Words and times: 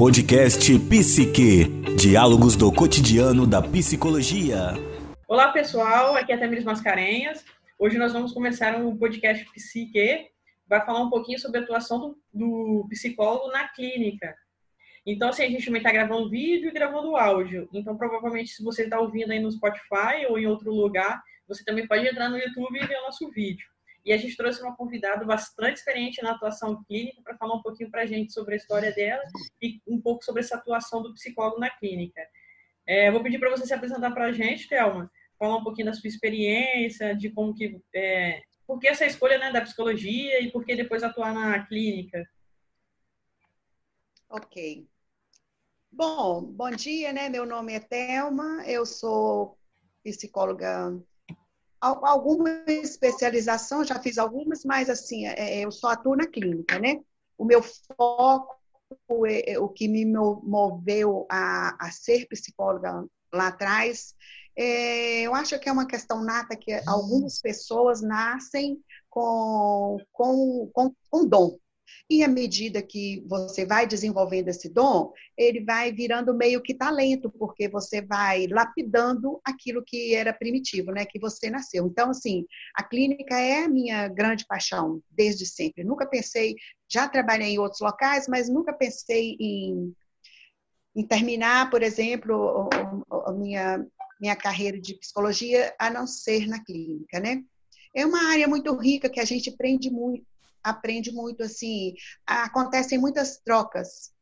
Podcast 0.00 0.78
Psique. 0.88 1.64
Diálogos 1.94 2.56
do 2.56 2.72
cotidiano 2.72 3.46
da 3.46 3.60
psicologia. 3.60 4.72
Olá, 5.28 5.52
pessoal. 5.52 6.16
Aqui 6.16 6.32
é 6.32 6.38
Tamiris 6.38 6.64
Mascarenhas. 6.64 7.44
Hoje 7.78 7.98
nós 7.98 8.10
vamos 8.10 8.32
começar 8.32 8.76
um 8.76 8.96
podcast 8.96 9.44
Psique. 9.52 10.26
Vai 10.66 10.82
falar 10.86 11.02
um 11.02 11.10
pouquinho 11.10 11.38
sobre 11.38 11.60
a 11.60 11.62
atuação 11.64 12.00
do, 12.00 12.18
do 12.32 12.86
psicólogo 12.88 13.52
na 13.52 13.68
clínica. 13.68 14.34
Então, 15.04 15.28
assim, 15.28 15.42
a 15.42 15.50
gente 15.50 15.66
também 15.66 15.80
está 15.80 15.92
gravando 15.92 16.30
vídeo 16.30 16.70
e 16.70 16.72
gravando 16.72 17.14
áudio. 17.14 17.68
Então, 17.70 17.94
provavelmente, 17.98 18.52
se 18.52 18.64
você 18.64 18.84
está 18.84 18.98
ouvindo 18.98 19.32
aí 19.32 19.38
no 19.38 19.52
Spotify 19.52 20.24
ou 20.30 20.38
em 20.38 20.46
outro 20.46 20.72
lugar, 20.72 21.22
você 21.46 21.62
também 21.62 21.86
pode 21.86 22.08
entrar 22.08 22.30
no 22.30 22.38
YouTube 22.38 22.74
e 22.74 22.86
ver 22.86 22.96
o 23.00 23.02
nosso 23.02 23.30
vídeo. 23.32 23.66
E 24.04 24.12
a 24.12 24.16
gente 24.16 24.36
trouxe 24.36 24.62
uma 24.62 24.76
convidada 24.76 25.24
bastante 25.24 25.76
experiente 25.76 26.22
na 26.22 26.32
atuação 26.32 26.82
clínica 26.84 27.20
para 27.22 27.36
falar 27.36 27.54
um 27.54 27.62
pouquinho 27.62 27.90
para 27.90 28.02
a 28.02 28.06
gente 28.06 28.32
sobre 28.32 28.54
a 28.54 28.56
história 28.56 28.92
dela 28.92 29.22
e 29.60 29.80
um 29.86 30.00
pouco 30.00 30.24
sobre 30.24 30.40
essa 30.40 30.56
atuação 30.56 31.02
do 31.02 31.12
psicólogo 31.14 31.60
na 31.60 31.70
clínica. 31.70 32.20
É, 32.86 33.10
vou 33.10 33.22
pedir 33.22 33.38
para 33.38 33.50
você 33.50 33.66
se 33.66 33.74
apresentar 33.74 34.10
para 34.10 34.26
a 34.26 34.32
gente, 34.32 34.68
Thelma, 34.68 35.10
falar 35.38 35.56
um 35.56 35.64
pouquinho 35.64 35.86
da 35.86 35.94
sua 35.94 36.08
experiência, 36.08 37.14
de 37.14 37.30
como 37.30 37.54
que, 37.54 37.80
é, 37.94 38.42
por 38.66 38.78
que 38.78 38.88
essa 38.88 39.06
escolha 39.06 39.38
né, 39.38 39.52
da 39.52 39.60
psicologia 39.60 40.40
e 40.42 40.50
por 40.50 40.64
que 40.64 40.74
depois 40.74 41.02
atuar 41.02 41.32
na 41.32 41.64
clínica. 41.66 42.26
Ok. 44.28 44.86
Bom, 45.92 46.42
bom 46.42 46.70
dia, 46.70 47.12
né? 47.12 47.28
Meu 47.28 47.44
nome 47.44 47.74
é 47.74 47.80
Thelma, 47.80 48.62
eu 48.66 48.86
sou 48.86 49.58
psicóloga 50.02 50.98
alguma 51.80 52.50
especialização, 52.66 53.84
já 53.84 53.98
fiz 53.98 54.18
algumas, 54.18 54.64
mas 54.64 54.90
assim, 54.90 55.26
é, 55.26 55.60
é, 55.60 55.64
eu 55.64 55.72
só 55.72 55.88
atuo 55.88 56.16
na 56.16 56.26
clínica, 56.26 56.78
né? 56.78 57.00
O 57.38 57.44
meu 57.44 57.62
foco, 57.62 58.56
é, 59.26 59.58
o 59.58 59.68
que 59.68 59.88
me 59.88 60.04
moveu 60.04 61.26
a, 61.30 61.86
a 61.86 61.90
ser 61.90 62.26
psicóloga 62.28 63.04
lá 63.32 63.48
atrás, 63.48 64.14
é, 64.56 65.22
eu 65.22 65.34
acho 65.34 65.58
que 65.58 65.68
é 65.68 65.72
uma 65.72 65.86
questão 65.86 66.22
nata 66.22 66.56
que 66.56 66.72
algumas 66.86 67.40
pessoas 67.40 68.02
nascem 68.02 68.78
com, 69.08 69.96
com, 70.12 70.70
com, 70.72 70.94
com 71.08 71.26
dom, 71.26 71.58
e 72.08 72.24
à 72.24 72.28
medida 72.28 72.82
que 72.82 73.24
você 73.26 73.64
vai 73.64 73.86
desenvolvendo 73.86 74.48
esse 74.48 74.68
dom, 74.68 75.12
ele 75.36 75.64
vai 75.64 75.92
virando 75.92 76.34
meio 76.34 76.60
que 76.60 76.74
talento, 76.74 77.30
porque 77.30 77.68
você 77.68 78.02
vai 78.02 78.46
lapidando 78.46 79.40
aquilo 79.44 79.82
que 79.84 80.14
era 80.14 80.32
primitivo, 80.32 80.90
né? 80.90 81.04
Que 81.04 81.18
você 81.18 81.48
nasceu. 81.48 81.86
Então, 81.86 82.10
assim, 82.10 82.44
a 82.74 82.82
clínica 82.82 83.38
é 83.38 83.64
a 83.64 83.68
minha 83.68 84.08
grande 84.08 84.44
paixão 84.46 85.00
desde 85.10 85.46
sempre. 85.46 85.84
Nunca 85.84 86.06
pensei, 86.06 86.56
já 86.88 87.08
trabalhei 87.08 87.50
em 87.50 87.58
outros 87.58 87.80
locais, 87.80 88.26
mas 88.28 88.48
nunca 88.48 88.72
pensei 88.72 89.36
em, 89.38 89.94
em 90.96 91.06
terminar, 91.06 91.70
por 91.70 91.82
exemplo, 91.82 92.68
a 93.26 93.32
minha, 93.32 93.86
minha 94.20 94.36
carreira 94.36 94.80
de 94.80 94.94
psicologia, 94.94 95.74
a 95.78 95.90
não 95.90 96.06
ser 96.06 96.48
na 96.48 96.62
clínica, 96.62 97.20
né? 97.20 97.42
É 97.94 98.06
uma 98.06 98.30
área 98.30 98.46
muito 98.46 98.74
rica 98.76 99.08
que 99.08 99.20
a 99.20 99.24
gente 99.24 99.50
aprende 99.50 99.90
muito, 99.90 100.24
aprende 100.62 101.12
muito 101.12 101.42
assim, 101.42 101.94
acontecem 102.26 102.98
muitas 102.98 103.38
trocas, 103.38 104.12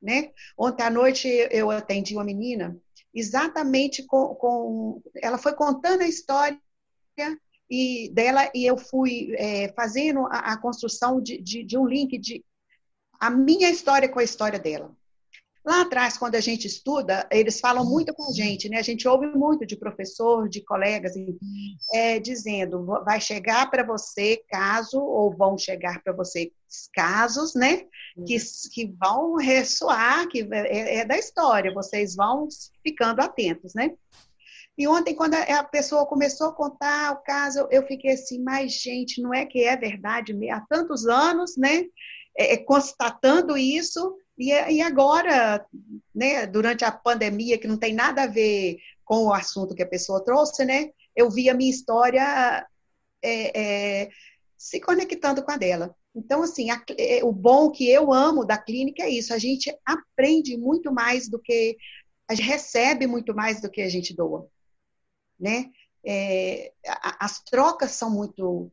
né? 0.00 0.30
Ontem 0.56 0.82
à 0.82 0.90
noite 0.90 1.28
eu 1.50 1.70
atendi 1.70 2.14
uma 2.14 2.24
menina, 2.24 2.76
exatamente 3.14 4.04
com, 4.04 4.34
com 4.34 5.02
ela 5.16 5.38
foi 5.38 5.54
contando 5.54 6.02
a 6.02 6.08
história 6.08 6.60
e 7.70 8.10
dela 8.12 8.50
e 8.54 8.64
eu 8.66 8.76
fui 8.76 9.34
é, 9.36 9.72
fazendo 9.72 10.26
a, 10.26 10.52
a 10.52 10.56
construção 10.56 11.20
de, 11.20 11.40
de, 11.40 11.64
de 11.64 11.78
um 11.78 11.86
link 11.86 12.18
de 12.18 12.44
a 13.20 13.30
minha 13.30 13.70
história 13.70 14.08
com 14.08 14.18
a 14.18 14.24
história 14.24 14.58
dela. 14.58 14.94
Lá 15.64 15.82
atrás, 15.82 16.18
quando 16.18 16.34
a 16.34 16.40
gente 16.40 16.66
estuda, 16.66 17.24
eles 17.30 17.60
falam 17.60 17.84
muito 17.84 18.12
com 18.12 18.28
a 18.28 18.32
gente, 18.32 18.68
né? 18.68 18.78
A 18.78 18.82
gente 18.82 19.06
ouve 19.06 19.28
muito 19.28 19.64
de 19.64 19.76
professor, 19.76 20.48
de 20.48 20.60
colegas, 20.64 21.12
é, 21.94 22.18
dizendo, 22.18 22.84
vai 23.04 23.20
chegar 23.20 23.70
para 23.70 23.84
você 23.84 24.42
caso, 24.48 25.00
ou 25.00 25.30
vão 25.36 25.56
chegar 25.56 26.02
para 26.02 26.12
você 26.12 26.50
casos, 26.92 27.54
né? 27.54 27.84
Que, 28.26 28.36
que 28.72 28.92
vão 29.00 29.36
ressoar, 29.36 30.26
que 30.28 30.48
é, 30.50 30.96
é 30.98 31.04
da 31.04 31.16
história, 31.16 31.72
vocês 31.72 32.16
vão 32.16 32.48
ficando 32.82 33.20
atentos, 33.20 33.72
né? 33.72 33.92
E 34.76 34.88
ontem, 34.88 35.14
quando 35.14 35.34
a 35.34 35.62
pessoa 35.62 36.06
começou 36.06 36.48
a 36.48 36.54
contar 36.54 37.12
o 37.12 37.22
caso, 37.22 37.68
eu 37.70 37.86
fiquei 37.86 38.12
assim, 38.12 38.42
mas 38.42 38.72
gente, 38.72 39.20
não 39.22 39.32
é 39.32 39.44
que 39.44 39.62
é 39.64 39.76
verdade 39.76 40.34
há 40.50 40.60
tantos 40.62 41.06
anos, 41.06 41.56
né? 41.56 41.84
É, 42.36 42.56
constatando 42.56 43.56
isso, 43.56 44.16
e, 44.42 44.76
e 44.76 44.82
agora, 44.82 45.64
né, 46.14 46.46
durante 46.46 46.84
a 46.84 46.90
pandemia, 46.90 47.58
que 47.58 47.68
não 47.68 47.78
tem 47.78 47.94
nada 47.94 48.24
a 48.24 48.26
ver 48.26 48.78
com 49.04 49.26
o 49.26 49.32
assunto 49.32 49.74
que 49.74 49.82
a 49.82 49.88
pessoa 49.88 50.24
trouxe, 50.24 50.64
né, 50.64 50.90
eu 51.14 51.30
vi 51.30 51.48
a 51.48 51.54
minha 51.54 51.70
história 51.70 52.66
é, 53.22 53.60
é, 54.02 54.10
se 54.56 54.80
conectando 54.80 55.42
com 55.42 55.52
a 55.52 55.56
dela. 55.56 55.94
Então, 56.14 56.42
assim, 56.42 56.70
a, 56.70 56.82
é, 56.98 57.24
o 57.24 57.32
bom 57.32 57.70
que 57.70 57.88
eu 57.88 58.12
amo 58.12 58.44
da 58.44 58.58
clínica 58.58 59.04
é 59.04 59.10
isso, 59.10 59.32
a 59.32 59.38
gente 59.38 59.72
aprende 59.86 60.56
muito 60.56 60.92
mais 60.92 61.28
do 61.28 61.38
que, 61.38 61.76
a 62.28 62.34
gente 62.34 62.48
recebe 62.48 63.06
muito 63.06 63.34
mais 63.34 63.60
do 63.60 63.70
que 63.70 63.80
a 63.80 63.88
gente 63.88 64.14
doa, 64.14 64.48
né? 65.38 65.70
É, 66.04 66.72
as 67.20 67.40
trocas 67.44 67.92
são 67.92 68.10
muito 68.10 68.72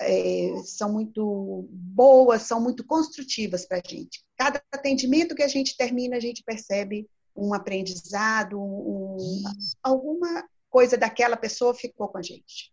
é, 0.00 0.54
são 0.64 0.90
muito 0.90 1.68
boas, 1.70 2.42
são 2.42 2.58
muito 2.60 2.84
construtivas 2.84 3.66
para 3.66 3.78
a 3.78 3.82
gente. 3.86 4.24
Cada 4.40 4.62
atendimento 4.72 5.34
que 5.34 5.42
a 5.42 5.48
gente 5.48 5.76
termina, 5.76 6.16
a 6.16 6.20
gente 6.20 6.42
percebe 6.42 7.06
um 7.36 7.52
aprendizado, 7.52 8.58
um, 8.58 9.42
alguma 9.82 10.48
coisa 10.70 10.96
daquela 10.96 11.36
pessoa 11.36 11.74
ficou 11.74 12.08
com 12.08 12.16
a 12.16 12.22
gente. 12.22 12.72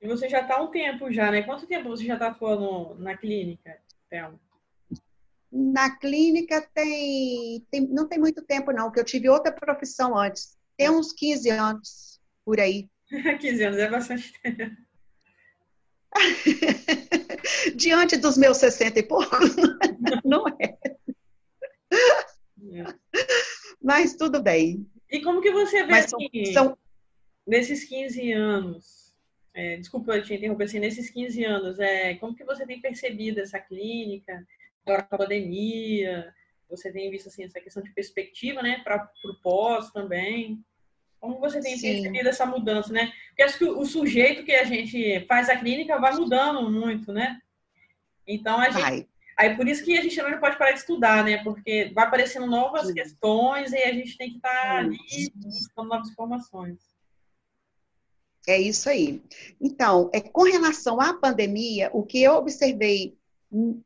E 0.00 0.06
você 0.06 0.28
já 0.28 0.42
está 0.42 0.58
há 0.58 0.62
um 0.62 0.70
tempo 0.70 1.10
já, 1.10 1.28
né? 1.32 1.42
Quanto 1.42 1.66
tempo 1.66 1.88
você 1.88 2.04
já 2.04 2.14
está 2.14 2.28
atuando 2.28 2.94
na 3.02 3.16
clínica, 3.16 3.82
Thelma? 4.08 4.38
Na 5.50 5.96
clínica 5.96 6.62
tem, 6.72 7.66
tem, 7.68 7.88
não 7.88 8.06
tem 8.06 8.20
muito 8.20 8.40
tempo 8.44 8.70
não, 8.70 8.92
que 8.92 9.00
eu 9.00 9.04
tive 9.04 9.28
outra 9.28 9.50
profissão 9.50 10.16
antes. 10.16 10.56
Tem 10.76 10.88
uns 10.88 11.12
15 11.12 11.50
anos 11.50 12.20
por 12.44 12.60
aí. 12.60 12.88
15 13.40 13.64
anos 13.64 13.78
é 13.80 13.90
bastante 13.90 14.32
tempo. 14.40 14.76
Diante 17.74 18.16
dos 18.16 18.36
meus 18.36 18.58
60 18.58 18.98
e 18.98 19.02
poucos, 19.02 19.56
não 20.24 20.46
é. 20.48 20.78
é. 22.72 22.84
Mas 23.82 24.14
tudo 24.14 24.42
bem. 24.42 24.86
E 25.10 25.20
como 25.20 25.40
que 25.40 25.50
você 25.50 25.84
vê 25.84 25.92
Mas 25.92 26.12
assim, 26.12 26.52
são... 26.52 26.76
nesses 27.46 27.84
15 27.84 28.32
anos, 28.32 29.14
é, 29.54 29.76
desculpa 29.76 30.16
eu 30.16 30.22
te 30.22 30.34
interromper 30.34 30.64
assim, 30.64 30.78
nesses 30.78 31.10
15 31.10 31.44
anos, 31.44 31.78
é, 31.78 32.14
como 32.16 32.34
que 32.34 32.44
você 32.44 32.66
tem 32.66 32.80
percebido 32.80 33.40
essa 33.40 33.58
clínica, 33.58 34.46
agora 34.84 35.02
com 35.02 35.14
a 35.14 35.18
pandemia, 35.18 36.32
você 36.68 36.92
tem 36.92 37.10
visto 37.10 37.28
assim, 37.28 37.44
essa 37.44 37.60
questão 37.60 37.82
de 37.82 37.90
perspectiva, 37.90 38.62
né, 38.62 38.80
para 38.84 39.10
o 39.24 39.34
pós 39.42 39.90
também? 39.90 40.62
Como 41.20 41.40
você 41.40 41.60
tem 41.60 41.76
Sim. 41.76 41.94
percebido 41.94 42.28
essa 42.28 42.46
mudança, 42.46 42.92
né? 42.92 43.12
Porque 43.28 43.42
acho 43.42 43.58
que 43.58 43.64
o 43.64 43.84
sujeito 43.84 44.44
que 44.44 44.52
a 44.52 44.64
gente 44.64 45.24
faz 45.26 45.48
a 45.48 45.56
clínica 45.56 45.98
vai 45.98 46.14
mudando 46.14 46.70
muito, 46.70 47.12
né? 47.12 47.40
Então, 48.26 48.58
a 48.58 48.70
gente. 48.70 48.82
Vai. 48.82 49.06
Aí 49.36 49.56
por 49.56 49.68
isso 49.68 49.84
que 49.84 49.96
a 49.96 50.02
gente 50.02 50.20
não 50.20 50.40
pode 50.40 50.58
parar 50.58 50.72
de 50.72 50.80
estudar, 50.80 51.24
né? 51.24 51.42
Porque 51.44 51.92
vai 51.94 52.06
aparecendo 52.06 52.46
novas 52.46 52.88
Sim. 52.88 52.94
questões 52.94 53.72
e 53.72 53.78
a 53.78 53.92
gente 53.92 54.16
tem 54.16 54.30
que 54.30 54.36
estar 54.36 54.50
tá 54.50 54.78
ali 54.78 54.98
buscando 55.34 55.88
novas 55.88 56.10
informações. 56.10 56.78
É 58.48 58.58
isso 58.58 58.88
aí. 58.88 59.22
Então, 59.60 60.10
é, 60.12 60.20
com 60.20 60.42
relação 60.42 61.00
à 61.00 61.14
pandemia, 61.14 61.90
o 61.92 62.02
que 62.02 62.22
eu 62.22 62.34
observei 62.34 63.16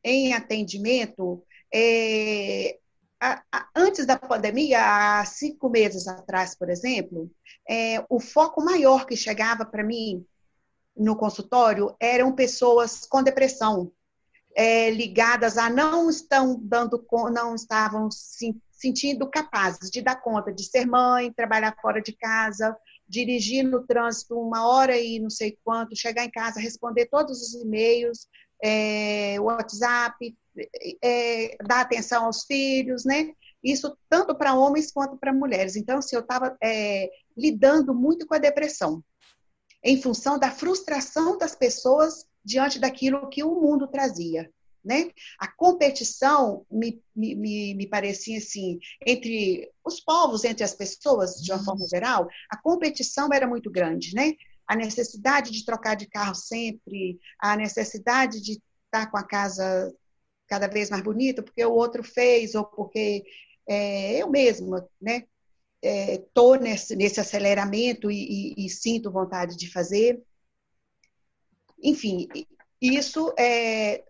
em 0.03 0.33
atendimento 0.33 1.43
é, 1.73 2.79
antes 3.75 4.05
da 4.05 4.17
pandemia, 4.17 4.79
há 5.19 5.25
cinco 5.25 5.69
meses 5.69 6.07
atrás, 6.07 6.55
por 6.55 6.69
exemplo, 6.69 7.31
é, 7.69 8.03
o 8.09 8.19
foco 8.19 8.63
maior 8.63 9.05
que 9.05 9.15
chegava 9.15 9.65
para 9.65 9.83
mim 9.83 10.25
no 10.95 11.15
consultório 11.15 11.95
eram 11.99 12.33
pessoas 12.33 13.05
com 13.05 13.23
depressão, 13.23 13.91
é, 14.55 14.91
ligadas 14.91 15.57
a 15.57 15.69
não 15.69 16.09
estão 16.09 16.59
dando, 16.61 17.03
não 17.31 17.55
estavam 17.55 18.11
se 18.11 18.55
sentindo 18.71 19.29
capazes 19.29 19.89
de 19.89 20.01
dar 20.01 20.17
conta 20.17 20.51
de 20.51 20.63
ser 20.65 20.85
mãe, 20.85 21.31
trabalhar 21.31 21.75
fora 21.81 22.01
de 22.01 22.11
casa, 22.11 22.75
dirigir 23.07 23.63
no 23.63 23.85
trânsito 23.87 24.37
uma 24.37 24.67
hora 24.67 24.97
e 24.97 25.19
não 25.19 25.29
sei 25.29 25.57
quanto, 25.63 25.95
chegar 25.95 26.25
em 26.25 26.31
casa, 26.31 26.59
responder 26.59 27.05
todos 27.05 27.41
os 27.41 27.61
e-mails, 27.61 28.27
é, 28.61 29.39
WhatsApp, 29.39 30.35
é, 31.03 31.55
dar 31.67 31.81
atenção 31.81 32.25
aos 32.25 32.43
filhos, 32.45 33.05
né? 33.05 33.31
Isso 33.63 33.97
tanto 34.09 34.35
para 34.35 34.53
homens 34.53 34.91
quanto 34.91 35.17
para 35.17 35.33
mulheres. 35.33 35.75
Então, 35.75 35.97
assim, 35.99 36.15
eu 36.15 36.21
estava 36.21 36.55
é, 36.61 37.09
lidando 37.37 37.93
muito 37.93 38.25
com 38.27 38.35
a 38.35 38.39
depressão, 38.39 39.03
em 39.83 40.01
função 40.01 40.37
da 40.37 40.51
frustração 40.51 41.37
das 41.37 41.55
pessoas 41.55 42.25
diante 42.43 42.79
daquilo 42.79 43.29
que 43.29 43.43
o 43.43 43.61
mundo 43.61 43.87
trazia. 43.87 44.51
né? 44.83 45.09
A 45.39 45.47
competição 45.47 46.65
me, 46.69 47.01
me, 47.15 47.73
me 47.73 47.87
parecia 47.87 48.37
assim, 48.37 48.79
entre 49.05 49.71
os 49.83 49.99
povos, 50.01 50.43
entre 50.43 50.63
as 50.63 50.73
pessoas, 50.73 51.35
de 51.35 51.51
uma 51.51 51.63
forma 51.63 51.85
geral, 51.87 52.27
a 52.49 52.57
competição 52.57 53.29
era 53.31 53.47
muito 53.47 53.71
grande, 53.71 54.13
né? 54.13 54.33
A 54.67 54.75
necessidade 54.75 55.51
de 55.51 55.65
trocar 55.65 55.95
de 55.95 56.07
carro 56.07 56.35
sempre, 56.35 57.19
a 57.39 57.55
necessidade 57.55 58.41
de 58.41 58.61
estar 58.85 59.09
com 59.09 59.17
a 59.17 59.23
casa 59.23 59.93
cada 60.53 60.67
vez 60.67 60.91
mais 60.91 61.01
bonita, 61.01 61.41
porque 61.41 61.65
o 61.65 61.73
outro 61.73 62.03
fez, 62.03 62.53
ou 62.53 62.63
porque 62.63 63.25
é, 63.67 64.21
eu 64.21 64.29
mesma, 64.29 64.87
né? 65.01 65.23
Estou 65.81 66.53
é, 66.55 66.59
nesse, 66.59 66.95
nesse 66.95 67.19
aceleramento 67.19 68.11
e, 68.11 68.53
e, 68.55 68.65
e 68.65 68.69
sinto 68.69 69.11
vontade 69.11 69.57
de 69.57 69.67
fazer. 69.71 70.21
Enfim, 71.81 72.27
isso 72.79 73.33
é, 73.35 74.03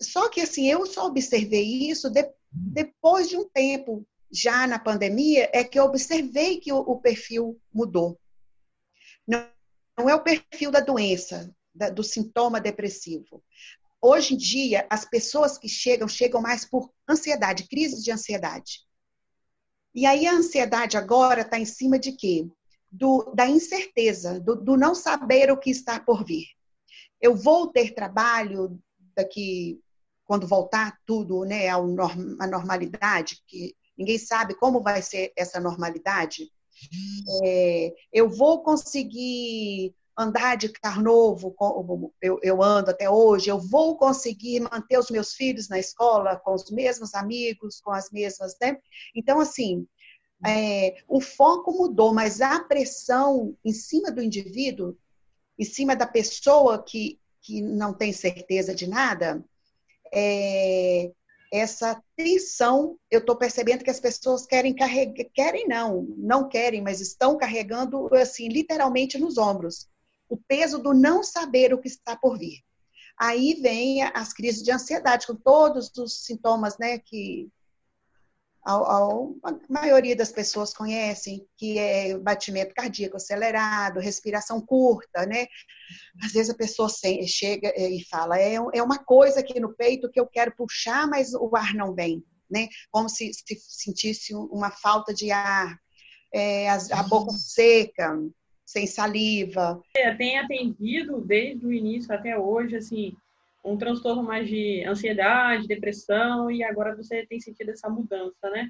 só 0.00 0.28
que 0.28 0.40
assim, 0.40 0.70
eu 0.70 0.86
só 0.86 1.06
observei 1.06 1.90
isso 1.90 2.08
de, 2.08 2.30
depois 2.52 3.28
de 3.28 3.36
um 3.36 3.48
tempo, 3.48 4.06
já 4.30 4.68
na 4.68 4.78
pandemia, 4.78 5.50
é 5.52 5.64
que 5.64 5.80
eu 5.80 5.84
observei 5.84 6.60
que 6.60 6.72
o, 6.72 6.78
o 6.78 7.00
perfil 7.00 7.60
mudou. 7.74 8.16
Não, 9.26 9.44
não, 9.98 10.08
é 10.08 10.14
o 10.14 10.22
perfil 10.22 10.70
da 10.70 10.78
doença, 10.78 11.52
da, 11.74 11.90
do 11.90 12.04
sintoma 12.04 12.60
depressivo. 12.60 13.42
Hoje 14.00 14.34
em 14.34 14.36
dia, 14.36 14.86
as 14.88 15.04
pessoas 15.04 15.58
que 15.58 15.68
chegam, 15.68 16.06
chegam 16.06 16.40
mais 16.40 16.64
por 16.64 16.90
ansiedade, 17.08 17.68
crise 17.68 18.02
de 18.02 18.12
ansiedade. 18.12 18.80
E 19.94 20.06
aí 20.06 20.26
a 20.26 20.32
ansiedade 20.32 20.96
agora 20.96 21.40
está 21.40 21.58
em 21.58 21.64
cima 21.64 21.98
de 21.98 22.12
quê? 22.12 22.46
Do, 22.90 23.32
da 23.34 23.46
incerteza, 23.46 24.40
do, 24.40 24.54
do 24.54 24.76
não 24.76 24.94
saber 24.94 25.50
o 25.50 25.58
que 25.58 25.70
está 25.70 25.98
por 25.98 26.24
vir. 26.24 26.46
Eu 27.20 27.34
vou 27.34 27.72
ter 27.72 27.94
trabalho 27.94 28.80
daqui 29.16 29.80
quando 30.24 30.46
voltar 30.46 30.98
tudo 31.06 31.44
né, 31.44 31.68
à 31.68 32.46
normalidade, 32.46 33.42
que 33.46 33.74
ninguém 33.96 34.18
sabe 34.18 34.54
como 34.54 34.82
vai 34.82 35.02
ser 35.02 35.32
essa 35.34 35.58
normalidade, 35.58 36.50
é, 37.42 37.94
eu 38.12 38.28
vou 38.28 38.62
conseguir 38.62 39.94
andar 40.18 40.56
de 40.56 40.68
carro 40.68 41.02
novo, 41.02 41.52
como 41.52 42.12
eu, 42.20 42.40
eu, 42.42 42.60
ando 42.60 42.90
até 42.90 43.08
hoje, 43.08 43.48
eu 43.48 43.58
vou 43.58 43.96
conseguir 43.96 44.60
manter 44.60 44.98
os 44.98 45.10
meus 45.10 45.32
filhos 45.32 45.68
na 45.68 45.78
escola 45.78 46.36
com 46.36 46.52
os 46.54 46.68
mesmos 46.72 47.14
amigos, 47.14 47.80
com 47.80 47.92
as 47.92 48.10
mesmas, 48.10 48.56
né? 48.60 48.76
Então, 49.14 49.38
assim, 49.38 49.86
é, 50.44 50.96
o 51.06 51.20
foco 51.20 51.72
mudou, 51.72 52.12
mas 52.12 52.40
a 52.40 52.58
pressão 52.60 53.56
em 53.64 53.72
cima 53.72 54.10
do 54.10 54.20
indivíduo, 54.20 54.98
em 55.56 55.64
cima 55.64 55.94
da 55.94 56.06
pessoa 56.06 56.82
que, 56.82 57.20
que 57.40 57.62
não 57.62 57.94
tem 57.94 58.12
certeza 58.12 58.74
de 58.74 58.88
nada, 58.88 59.44
é, 60.12 61.12
essa 61.52 62.02
tensão, 62.16 62.98
eu 63.08 63.20
estou 63.20 63.36
percebendo 63.36 63.84
que 63.84 63.90
as 63.90 64.00
pessoas 64.00 64.46
querem 64.46 64.74
carregar, 64.74 65.24
querem 65.32 65.68
não, 65.68 66.02
não 66.16 66.48
querem, 66.48 66.82
mas 66.82 67.00
estão 67.00 67.36
carregando, 67.36 68.12
assim, 68.16 68.48
literalmente 68.48 69.16
nos 69.16 69.38
ombros, 69.38 69.88
o 70.28 70.36
peso 70.36 70.78
do 70.78 70.92
não 70.92 71.22
saber 71.22 71.72
o 71.72 71.78
que 71.78 71.88
está 71.88 72.16
por 72.16 72.38
vir. 72.38 72.62
Aí 73.18 73.54
vem 73.60 74.02
as 74.02 74.32
crises 74.32 74.62
de 74.62 74.70
ansiedade, 74.70 75.26
com 75.26 75.34
todos 75.34 75.90
os 75.96 76.24
sintomas, 76.24 76.78
né, 76.78 76.98
que 76.98 77.50
a 78.64 79.56
maioria 79.68 80.14
das 80.14 80.30
pessoas 80.30 80.74
conhecem, 80.74 81.46
que 81.56 81.78
é 81.78 82.18
batimento 82.18 82.74
cardíaco 82.74 83.16
acelerado, 83.16 83.98
respiração 83.98 84.60
curta, 84.60 85.24
né? 85.24 85.46
Às 86.22 86.32
vezes 86.32 86.50
a 86.50 86.56
pessoa 86.56 86.88
chega 87.26 87.72
e 87.76 88.04
fala, 88.04 88.38
é, 88.38 88.54
é 88.54 88.82
uma 88.82 88.98
coisa 88.98 89.40
aqui 89.40 89.58
no 89.58 89.74
peito 89.74 90.10
que 90.10 90.20
eu 90.20 90.26
quero 90.26 90.54
puxar, 90.54 91.08
mas 91.08 91.32
o 91.32 91.50
ar 91.56 91.72
não 91.74 91.94
vem, 91.94 92.22
né? 92.50 92.68
Como 92.90 93.08
se, 93.08 93.32
se 93.32 93.58
sentisse 93.58 94.34
uma 94.34 94.70
falta 94.70 95.14
de 95.14 95.30
ar, 95.30 95.78
é, 96.32 96.68
a, 96.68 97.02
boca 97.04 97.32
seca, 97.32 98.18
sem 98.68 98.86
saliva. 98.86 99.82
É, 99.96 100.14
tem 100.14 100.38
atendido 100.38 101.22
desde 101.22 101.64
o 101.64 101.72
início 101.72 102.12
até 102.12 102.38
hoje, 102.38 102.76
assim, 102.76 103.14
um 103.64 103.78
transtorno 103.78 104.22
mais 104.22 104.46
de 104.46 104.84
ansiedade, 104.84 105.66
depressão, 105.66 106.50
e 106.50 106.62
agora 106.62 106.94
você 106.94 107.26
tem 107.26 107.40
sentido 107.40 107.70
essa 107.70 107.88
mudança, 107.88 108.50
né? 108.50 108.68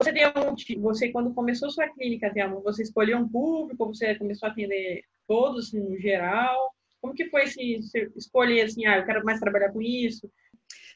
Você 0.00 0.10
tem 0.10 0.26
um, 0.26 0.80
você 0.80 1.10
quando 1.10 1.34
começou 1.34 1.68
sua 1.68 1.86
clínica, 1.90 2.32
você 2.62 2.82
escolheu 2.82 3.18
um 3.18 3.28
público, 3.28 3.84
você 3.88 4.14
começou 4.14 4.48
a 4.48 4.52
atender 4.52 5.04
todos 5.28 5.68
assim, 5.68 5.80
no 5.80 6.00
geral? 6.00 6.72
Como 7.02 7.12
que 7.12 7.28
foi 7.28 7.44
esse, 7.44 7.78
escolher 8.16 8.62
assim, 8.62 8.86
ah, 8.86 8.96
eu 8.96 9.04
quero 9.04 9.22
mais 9.22 9.38
trabalhar 9.38 9.70
com 9.70 9.82
isso? 9.82 10.32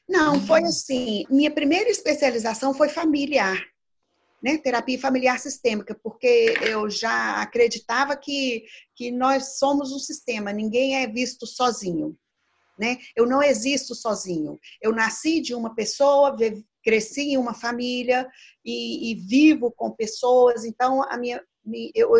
Não, 0.09 0.39
foi 0.39 0.63
assim, 0.63 1.25
minha 1.29 1.51
primeira 1.51 1.91
especialização 1.91 2.73
foi 2.73 2.89
familiar, 2.89 3.63
né? 4.41 4.57
Terapia 4.57 4.99
familiar 4.99 5.39
sistêmica, 5.39 5.97
porque 6.03 6.53
eu 6.61 6.89
já 6.89 7.41
acreditava 7.41 8.15
que, 8.15 8.65
que 8.95 9.11
nós 9.11 9.57
somos 9.57 9.91
um 9.91 9.99
sistema, 9.99 10.51
ninguém 10.51 10.97
é 10.97 11.07
visto 11.07 11.47
sozinho. 11.47 12.17
Né? 12.77 12.97
Eu 13.15 13.25
não 13.25 13.41
existo 13.41 13.95
sozinho. 13.95 14.59
Eu 14.81 14.91
nasci 14.91 15.39
de 15.39 15.55
uma 15.55 15.73
pessoa, 15.73 16.35
cresci 16.83 17.31
em 17.31 17.37
uma 17.37 17.53
família 17.53 18.29
e, 18.63 19.11
e 19.11 19.15
vivo 19.15 19.71
com 19.71 19.91
pessoas. 19.91 20.65
Então, 20.65 21.01
a 21.03 21.17
minha, 21.17 21.41
eu, 21.95 22.11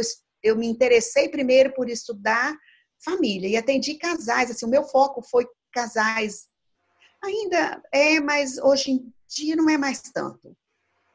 eu 0.41 0.55
me 0.55 0.65
interessei 0.65 1.27
primeiro 1.27 1.73
por 1.73 1.89
estudar 1.89 2.55
família 3.03 3.49
e 3.49 3.57
atendi 3.57 3.95
casais. 3.95 4.49
Assim, 4.49 4.65
o 4.65 4.69
meu 4.69 4.83
foco 4.83 5.21
foi 5.21 5.45
casais. 5.73 6.47
Ainda 7.23 7.83
é, 7.91 8.19
mas 8.19 8.57
hoje 8.57 8.91
em 8.91 9.13
dia 9.27 9.55
não 9.55 9.69
é 9.69 9.77
mais 9.77 10.01
tanto. 10.01 10.55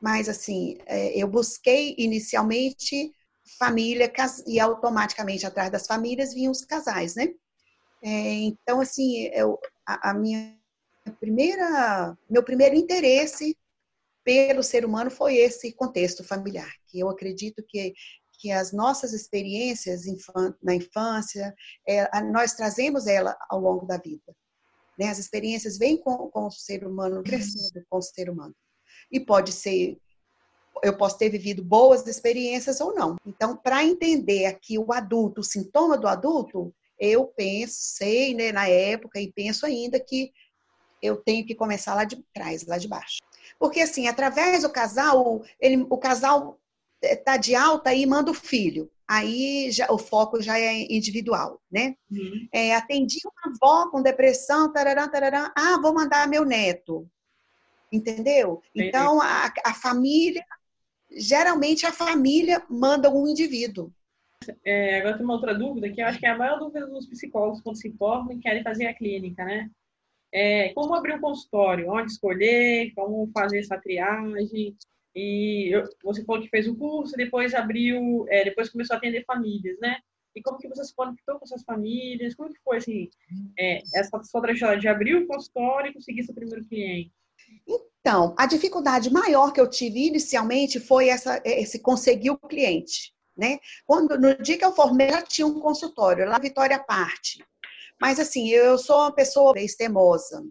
Mas 0.00 0.28
assim, 0.28 0.78
é, 0.86 1.16
eu 1.16 1.28
busquei 1.28 1.94
inicialmente 1.98 3.12
família 3.58 4.10
e 4.46 4.60
automaticamente 4.60 5.44
atrás 5.44 5.70
das 5.70 5.86
famílias 5.86 6.32
vinham 6.32 6.52
os 6.52 6.64
casais, 6.64 7.14
né? 7.14 7.28
É, 8.02 8.32
então, 8.42 8.80
assim, 8.80 9.26
eu, 9.34 9.58
a, 9.86 10.10
a, 10.10 10.14
minha 10.14 10.56
primeira, 11.18 12.16
meu 12.28 12.42
primeiro 12.42 12.74
interesse 12.74 13.56
pelo 14.24 14.62
ser 14.62 14.84
humano 14.84 15.10
foi 15.10 15.36
esse 15.36 15.72
contexto 15.72 16.24
familiar, 16.24 16.70
que 16.86 17.00
eu 17.00 17.08
acredito 17.08 17.62
que 17.68 17.94
que 18.40 18.50
as 18.50 18.72
nossas 18.72 19.12
experiências 19.12 20.04
na 20.62 20.74
infância, 20.74 21.54
é, 21.86 22.22
nós 22.22 22.54
trazemos 22.54 23.06
ela 23.06 23.36
ao 23.50 23.60
longo 23.60 23.84
da 23.84 23.98
vida. 23.98 24.34
Né? 24.98 25.08
As 25.08 25.18
experiências 25.18 25.76
vêm 25.76 25.98
com, 25.98 26.30
com 26.30 26.46
o 26.46 26.50
ser 26.50 26.86
humano, 26.86 27.22
crescendo 27.22 27.84
com 27.88 27.98
o 27.98 28.02
ser 28.02 28.30
humano. 28.30 28.54
E 29.10 29.18
pode 29.18 29.52
ser 29.52 29.98
eu 30.82 30.96
posso 30.96 31.18
ter 31.18 31.28
vivido 31.28 31.62
boas 31.62 32.06
experiências 32.06 32.80
ou 32.80 32.94
não. 32.94 33.16
Então, 33.26 33.56
para 33.56 33.84
entender 33.84 34.46
aqui 34.46 34.78
o 34.78 34.92
adulto, 34.92 35.40
o 35.40 35.44
sintoma 35.44 35.98
do 35.98 36.08
adulto, 36.08 36.74
eu 36.98 37.26
pensei 37.26 38.34
né, 38.34 38.52
na 38.52 38.68
época 38.68 39.20
e 39.20 39.32
penso 39.32 39.66
ainda 39.66 39.98
que 39.98 40.32
eu 41.02 41.16
tenho 41.16 41.46
que 41.46 41.54
começar 41.54 41.94
lá 41.94 42.04
de 42.04 42.22
trás, 42.32 42.66
lá 42.66 42.76
de 42.76 42.88
baixo. 42.88 43.18
Porque 43.58 43.80
assim, 43.80 44.06
através 44.06 44.62
do 44.62 44.70
casal, 44.70 45.42
ele, 45.58 45.86
o 45.88 45.96
casal 45.96 46.58
está 47.02 47.36
de 47.36 47.54
alta 47.54 47.92
e 47.94 48.04
manda 48.04 48.30
o 48.30 48.34
filho. 48.34 48.90
Aí 49.08 49.70
já, 49.72 49.90
o 49.90 49.98
foco 49.98 50.40
já 50.40 50.58
é 50.58 50.82
individual, 50.82 51.60
né? 51.70 51.96
Uhum. 52.10 52.48
É, 52.52 52.74
atendi 52.74 53.18
uma 53.24 53.54
avó 53.54 53.90
com 53.90 54.02
depressão, 54.02 54.72
tarará, 54.72 55.08
tarará, 55.08 55.52
ah, 55.56 55.78
vou 55.80 55.92
mandar 55.92 56.28
meu 56.28 56.44
neto. 56.44 57.08
Entendeu? 57.92 58.62
Então, 58.74 59.20
a, 59.20 59.52
a 59.64 59.74
família, 59.74 60.44
geralmente 61.10 61.84
a 61.84 61.92
família 61.92 62.62
manda 62.68 63.10
um 63.10 63.26
indivíduo. 63.26 63.92
É, 64.64 65.00
agora 65.00 65.16
tem 65.16 65.24
uma 65.24 65.34
outra 65.34 65.54
dúvida, 65.54 65.90
que 65.90 66.00
eu 66.00 66.06
acho 66.06 66.18
que 66.18 66.26
é 66.26 66.30
a 66.30 66.38
maior 66.38 66.58
dúvida 66.58 66.86
dos 66.86 67.06
psicólogos 67.06 67.60
quando 67.60 67.76
se 67.76 67.92
formam 67.92 68.32
e 68.32 68.40
querem 68.40 68.62
fazer 68.62 68.86
a 68.86 68.94
clínica, 68.94 69.44
né? 69.44 69.70
É, 70.32 70.72
como 70.72 70.94
abrir 70.94 71.14
um 71.14 71.20
consultório, 71.20 71.90
onde 71.90 72.12
escolher, 72.12 72.92
como 72.94 73.30
fazer 73.34 73.58
essa 73.58 73.76
triagem. 73.78 74.76
E 75.14 75.74
eu, 75.74 75.82
você 76.04 76.24
falou 76.24 76.40
que 76.40 76.48
fez 76.48 76.68
o 76.68 76.76
curso, 76.76 77.16
depois 77.16 77.52
abriu, 77.52 78.24
é, 78.28 78.44
depois 78.44 78.70
começou 78.70 78.94
a 78.94 78.98
atender 78.98 79.24
famílias, 79.24 79.78
né? 79.80 79.98
E 80.34 80.40
como 80.40 80.58
que 80.58 80.68
você 80.68 80.84
se 80.84 80.94
conectou 80.94 81.38
com 81.38 81.44
essas 81.44 81.64
famílias? 81.64 82.34
Como 82.36 82.52
que 82.52 82.60
foi 82.62 82.76
assim, 82.76 83.10
é, 83.58 83.78
essa 83.94 84.22
sua 84.22 84.40
trajetória 84.40 84.78
de 84.78 84.86
abrir 84.86 85.16
o 85.16 85.26
consultório 85.26 85.90
e 85.90 85.94
conseguir 85.94 86.22
seu 86.22 86.34
primeiro 86.34 86.64
cliente? 86.64 87.12
Então, 88.00 88.34
a 88.38 88.46
dificuldade 88.46 89.10
maior 89.10 89.52
que 89.52 89.60
eu 89.60 89.68
tive 89.68 90.06
inicialmente 90.06 90.80
foi 90.80 91.08
essa, 91.08 91.40
esse 91.44 91.78
conseguir 91.78 92.30
o 92.30 92.38
cliente 92.38 93.12
né? 93.40 93.58
Quando, 93.86 94.18
no 94.18 94.36
dia 94.36 94.58
que 94.58 94.64
eu 94.64 94.74
formei, 94.74 95.10
já 95.10 95.22
tinha 95.22 95.46
um 95.46 95.58
consultório, 95.60 96.28
lá 96.28 96.38
Vitória 96.38 96.78
Parte. 96.78 97.42
Mas, 97.98 98.20
assim, 98.20 98.50
eu 98.50 98.76
sou 98.76 98.98
uma 98.98 99.12
pessoa 99.12 99.54
teimosa. 99.76 100.44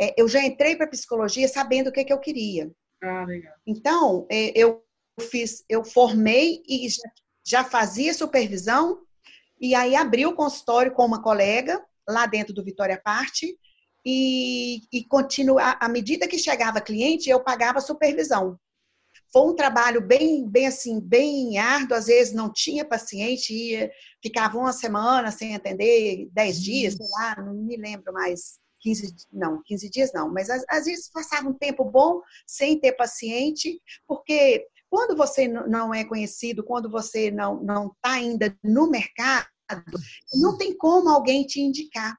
É, 0.00 0.14
eu 0.20 0.26
já 0.26 0.42
entrei 0.42 0.74
para 0.74 0.86
psicologia 0.86 1.46
sabendo 1.46 1.88
o 1.88 1.92
que, 1.92 2.04
que 2.04 2.12
eu 2.12 2.18
queria. 2.18 2.72
Ah, 3.02 3.24
legal. 3.26 3.54
Então, 3.66 4.26
é, 4.30 4.52
eu 4.58 4.82
fiz, 5.20 5.62
eu 5.68 5.84
formei 5.84 6.62
e 6.66 6.88
já, 6.88 7.10
já 7.44 7.64
fazia 7.64 8.14
supervisão, 8.14 9.02
e 9.60 9.74
aí 9.74 9.94
abri 9.94 10.24
o 10.24 10.34
consultório 10.34 10.92
com 10.92 11.04
uma 11.04 11.22
colega, 11.22 11.84
lá 12.08 12.26
dentro 12.26 12.54
do 12.54 12.64
Vitória 12.64 13.00
Parte, 13.02 13.58
e, 14.04 14.82
e 14.92 15.04
continuar, 15.04 15.78
à 15.80 15.88
medida 15.88 16.26
que 16.28 16.38
chegava 16.38 16.80
cliente, 16.80 17.30
eu 17.30 17.42
pagava 17.42 17.80
supervisão. 17.80 18.58
Foi 19.32 19.50
um 19.50 19.56
trabalho 19.56 20.00
bem, 20.00 20.46
bem 20.48 20.66
assim, 20.66 21.00
bem 21.00 21.58
árduo, 21.58 21.96
às 21.96 22.06
vezes 22.06 22.34
não 22.34 22.52
tinha 22.52 22.84
paciente, 22.84 23.54
ia, 23.54 23.90
ficava 24.22 24.58
uma 24.58 24.72
semana 24.72 25.30
sem 25.30 25.54
atender, 25.54 26.28
dez 26.32 26.60
dias, 26.60 26.94
sei 26.94 27.06
lá, 27.08 27.36
não 27.42 27.54
me 27.54 27.76
lembro 27.76 28.12
mais. 28.12 28.60
15, 28.82 29.14
não, 29.32 29.62
15 29.64 29.88
dias 29.90 30.12
não, 30.12 30.28
mas 30.28 30.50
às, 30.50 30.64
às, 30.68 30.86
vezes 30.86 31.08
passava 31.08 31.48
um 31.48 31.54
tempo 31.54 31.84
bom 31.84 32.20
sem 32.44 32.80
ter 32.80 32.90
paciente, 32.92 33.80
porque 34.08 34.66
quando 34.90 35.16
você 35.16 35.46
não 35.46 35.94
é 35.94 36.04
conhecido, 36.04 36.64
quando 36.64 36.90
você 36.90 37.30
não 37.30 37.86
está 37.86 38.14
ainda 38.14 38.58
no 38.62 38.90
mercado, 38.90 39.46
não 40.34 40.58
tem 40.58 40.76
como 40.76 41.08
alguém 41.08 41.46
te 41.46 41.60
indicar. 41.60 42.18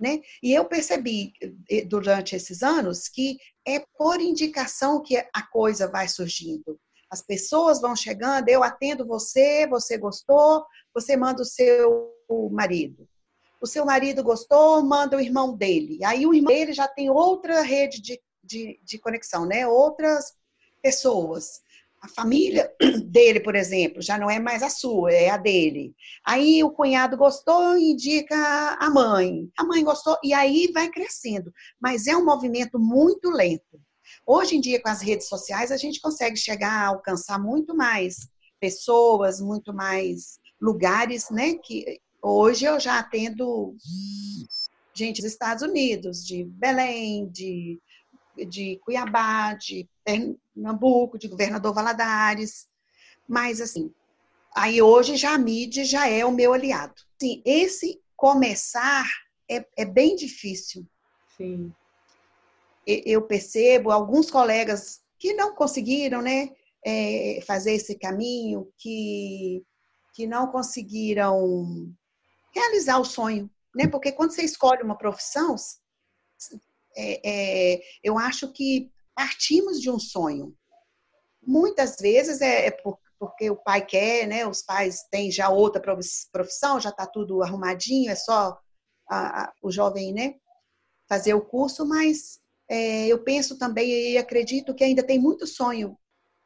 Né? 0.00 0.20
E 0.42 0.54
eu 0.54 0.64
percebi 0.64 1.34
eh, 1.70 1.84
durante 1.84 2.34
esses 2.34 2.62
anos 2.62 3.06
que 3.06 3.36
é 3.66 3.84
por 3.98 4.18
indicação 4.18 5.02
que 5.02 5.16
a 5.18 5.42
coisa 5.52 5.86
vai 5.86 6.08
surgindo. 6.08 6.80
As 7.10 7.20
pessoas 7.20 7.80
vão 7.80 7.94
chegando, 7.94 8.48
eu 8.48 8.62
atendo 8.62 9.04
você, 9.04 9.66
você 9.66 9.98
gostou, 9.98 10.64
você 10.94 11.16
manda 11.16 11.42
o 11.42 11.44
seu 11.44 12.14
marido. 12.50 13.06
O 13.60 13.66
seu 13.66 13.84
marido 13.84 14.22
gostou, 14.22 14.82
manda 14.82 15.18
o 15.18 15.20
irmão 15.20 15.54
dele. 15.54 16.02
Aí 16.02 16.26
o 16.26 16.32
irmão 16.32 16.54
dele 16.54 16.72
já 16.72 16.88
tem 16.88 17.10
outra 17.10 17.60
rede 17.60 18.00
de, 18.00 18.18
de, 18.42 18.80
de 18.82 18.98
conexão, 18.98 19.44
né? 19.44 19.66
Outras 19.66 20.32
pessoas 20.80 21.60
a 22.00 22.08
família 22.08 22.72
dele, 23.04 23.40
por 23.40 23.54
exemplo, 23.54 24.00
já 24.00 24.16
não 24.18 24.30
é 24.30 24.38
mais 24.38 24.62
a 24.62 24.70
sua, 24.70 25.12
é 25.12 25.28
a 25.28 25.36
dele. 25.36 25.94
Aí 26.24 26.64
o 26.64 26.70
cunhado 26.70 27.16
gostou 27.16 27.76
e 27.76 27.92
indica 27.92 28.36
a 28.80 28.90
mãe. 28.90 29.50
A 29.58 29.64
mãe 29.64 29.84
gostou 29.84 30.16
e 30.24 30.32
aí 30.32 30.70
vai 30.72 30.88
crescendo. 30.88 31.52
Mas 31.78 32.06
é 32.06 32.16
um 32.16 32.24
movimento 32.24 32.78
muito 32.78 33.30
lento. 33.30 33.80
Hoje 34.26 34.56
em 34.56 34.60
dia, 34.60 34.80
com 34.80 34.88
as 34.88 35.02
redes 35.02 35.28
sociais, 35.28 35.70
a 35.70 35.76
gente 35.76 36.00
consegue 36.00 36.36
chegar 36.36 36.72
a 36.72 36.86
alcançar 36.86 37.38
muito 37.38 37.76
mais 37.76 38.28
pessoas, 38.58 39.40
muito 39.40 39.72
mais 39.72 40.38
lugares, 40.60 41.30
né? 41.30 41.54
Que 41.54 42.00
hoje 42.22 42.64
eu 42.64 42.80
já 42.80 42.98
atendo 42.98 43.76
gente 44.94 45.22
dos 45.22 45.30
Estados 45.30 45.62
Unidos, 45.62 46.26
de 46.26 46.44
Belém, 46.44 47.28
de 47.28 47.78
de 48.46 48.80
Cuiabá, 48.84 49.54
de 49.54 49.88
Pernambuco, 50.60 51.18
de 51.18 51.26
Governador 51.26 51.74
Valadares. 51.74 52.68
Mas, 53.26 53.60
assim, 53.60 53.92
aí 54.54 54.82
hoje 54.82 55.16
já 55.16 55.34
a 55.34 55.38
mídia 55.38 55.84
já 55.84 56.06
é 56.06 56.24
o 56.24 56.32
meu 56.32 56.52
aliado. 56.52 56.94
Assim, 57.16 57.42
esse 57.44 58.00
começar 58.14 59.06
é, 59.48 59.64
é 59.76 59.84
bem 59.84 60.14
difícil. 60.14 60.86
Sim. 61.36 61.72
Eu 62.86 63.22
percebo 63.22 63.90
alguns 63.90 64.30
colegas 64.30 65.00
que 65.18 65.32
não 65.34 65.54
conseguiram, 65.54 66.20
né, 66.22 66.50
é, 66.84 67.40
fazer 67.46 67.72
esse 67.72 67.94
caminho, 67.94 68.70
que, 68.78 69.62
que 70.14 70.26
não 70.26 70.48
conseguiram 70.48 71.92
realizar 72.52 72.98
o 72.98 73.04
sonho, 73.04 73.50
né? 73.74 73.86
Porque 73.86 74.10
quando 74.12 74.32
você 74.32 74.42
escolhe 74.42 74.82
uma 74.82 74.96
profissão, 74.96 75.54
é, 76.96 77.20
é, 77.74 77.82
eu 78.02 78.18
acho 78.18 78.50
que 78.50 78.90
partimos 79.20 79.78
de 79.78 79.90
um 79.90 79.98
sonho. 79.98 80.54
Muitas 81.42 81.96
vezes 82.00 82.40
é, 82.40 82.68
é 82.68 82.70
por, 82.70 82.98
porque 83.18 83.50
o 83.50 83.56
pai 83.56 83.84
quer, 83.84 84.26
né? 84.26 84.46
Os 84.46 84.62
pais 84.62 85.02
têm 85.10 85.30
já 85.30 85.50
outra 85.50 85.82
profissão, 86.32 86.80
já 86.80 86.88
está 86.88 87.06
tudo 87.06 87.42
arrumadinho, 87.42 88.10
é 88.10 88.14
só 88.14 88.58
a, 89.06 89.42
a, 89.42 89.52
o 89.62 89.70
jovem, 89.70 90.14
né? 90.14 90.36
Fazer 91.06 91.34
o 91.34 91.44
curso, 91.44 91.84
mas 91.84 92.40
é, 92.66 93.08
eu 93.08 93.22
penso 93.22 93.58
também 93.58 94.12
e 94.12 94.16
acredito 94.16 94.74
que 94.74 94.84
ainda 94.84 95.02
tem 95.02 95.18
muito 95.18 95.46
sonho 95.46 95.98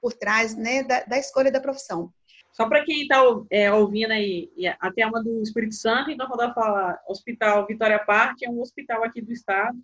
por 0.03 0.13
trás, 0.13 0.57
né? 0.57 0.83
Da, 0.83 1.05
da 1.05 1.17
escolha 1.17 1.53
da 1.53 1.61
profissão. 1.61 2.13
Só 2.51 2.69
para 2.69 2.85
quem 2.85 3.03
está 3.03 3.23
é, 3.51 3.73
ouvindo 3.73 4.11
aí, 4.11 4.51
até 4.81 5.07
uma 5.07 5.23
do 5.23 5.41
Espírito 5.43 5.77
Santo, 5.77 6.11
então 6.11 6.27
quando 6.27 6.43
eu 6.43 6.55
falar 6.55 7.01
Hospital 7.09 7.69
Vitória 7.69 8.05
Parte, 8.05 8.45
é 8.45 8.51
um 8.51 8.61
hospital 8.61 9.05
aqui 9.05 9.21
do 9.21 9.33
estado, 9.33 9.79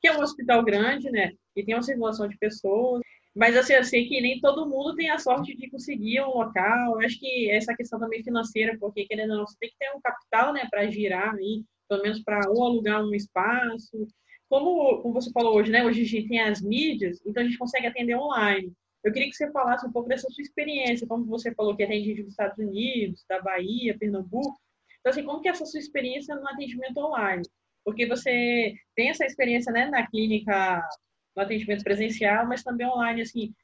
que 0.00 0.08
é 0.08 0.16
um 0.16 0.20
hospital 0.22 0.64
grande, 0.64 1.10
né? 1.10 1.32
E 1.56 1.64
tem 1.64 1.74
uma 1.74 1.82
circulação 1.82 2.28
de 2.28 2.36
pessoas. 2.38 3.02
Mas 3.34 3.56
assim, 3.56 3.74
eu 3.74 3.84
sei 3.84 4.08
que 4.08 4.20
nem 4.20 4.40
todo 4.40 4.68
mundo 4.68 4.96
tem 4.96 5.10
a 5.10 5.18
sorte 5.18 5.56
de 5.56 5.70
conseguir 5.70 6.20
um 6.22 6.38
local. 6.38 7.00
Eu 7.00 7.06
acho 7.06 7.18
que 7.18 7.50
essa 7.50 7.74
questão 7.74 7.98
também 7.98 8.22
financeira, 8.22 8.76
porque 8.78 9.06
querendo 9.06 9.30
ou 9.30 9.38
não, 9.38 9.46
você 9.46 9.56
tem 9.60 9.70
que 9.70 9.76
ter 9.78 9.90
um 9.94 10.00
capital, 10.00 10.52
né, 10.52 10.66
para 10.70 10.90
girar 10.90 11.34
aí, 11.34 11.64
pelo 11.88 12.02
menos 12.02 12.22
para 12.22 12.50
ou 12.50 12.64
alugar 12.64 13.04
um 13.04 13.14
espaço. 13.14 14.06
Como, 14.48 15.02
como 15.02 15.14
você 15.14 15.30
falou 15.30 15.56
hoje, 15.56 15.70
né? 15.70 15.84
Hoje 15.84 16.02
a 16.02 16.04
gente 16.04 16.28
tem 16.28 16.40
as 16.40 16.62
mídias, 16.62 17.20
então 17.24 17.42
a 17.42 17.46
gente 17.46 17.58
consegue 17.58 17.86
atender 17.86 18.16
online. 18.16 18.72
Eu 19.04 19.12
queria 19.12 19.28
que 19.28 19.36
você 19.36 19.50
falasse 19.52 19.86
um 19.86 19.92
pouco 19.92 20.08
dessa 20.08 20.28
sua 20.30 20.42
experiência, 20.42 21.06
como 21.06 21.24
você 21.26 21.54
falou 21.54 21.76
que 21.76 21.82
atende 21.82 22.14
dos 22.22 22.32
Estados 22.32 22.58
Unidos, 22.58 23.24
da 23.28 23.40
Bahia, 23.40 23.96
Pernambuco. 23.98 24.58
Então, 25.00 25.10
assim, 25.10 25.22
como 25.22 25.40
que 25.40 25.48
é 25.48 25.52
essa 25.52 25.64
sua 25.64 25.78
experiência 25.78 26.34
no 26.34 26.48
atendimento 26.48 26.98
online? 26.98 27.42
Porque 27.88 28.04
você 28.04 28.74
tem 28.94 29.08
essa 29.08 29.24
experiência 29.24 29.72
né, 29.72 29.86
na 29.86 30.06
clínica, 30.06 30.86
no 31.34 31.42
atendimento 31.42 31.82
presencial, 31.82 32.46
mas 32.46 32.62
também 32.62 32.86
online, 32.86 33.22
assim, 33.22 33.54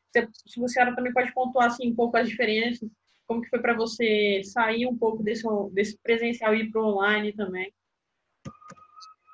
se 0.46 0.58
você 0.58 0.82
também 0.94 1.12
pode 1.12 1.30
pontuar 1.34 1.66
assim, 1.66 1.90
um 1.90 1.94
pouco 1.94 2.16
as 2.16 2.26
diferenças, 2.26 2.88
como 3.26 3.42
que 3.42 3.50
foi 3.50 3.60
para 3.60 3.74
você 3.74 4.40
sair 4.42 4.86
um 4.86 4.96
pouco 4.96 5.22
desse, 5.22 5.42
desse 5.72 5.98
presencial 5.98 6.54
e 6.54 6.62
ir 6.62 6.70
para 6.70 6.80
o 6.80 6.94
online 6.94 7.34
também? 7.34 7.70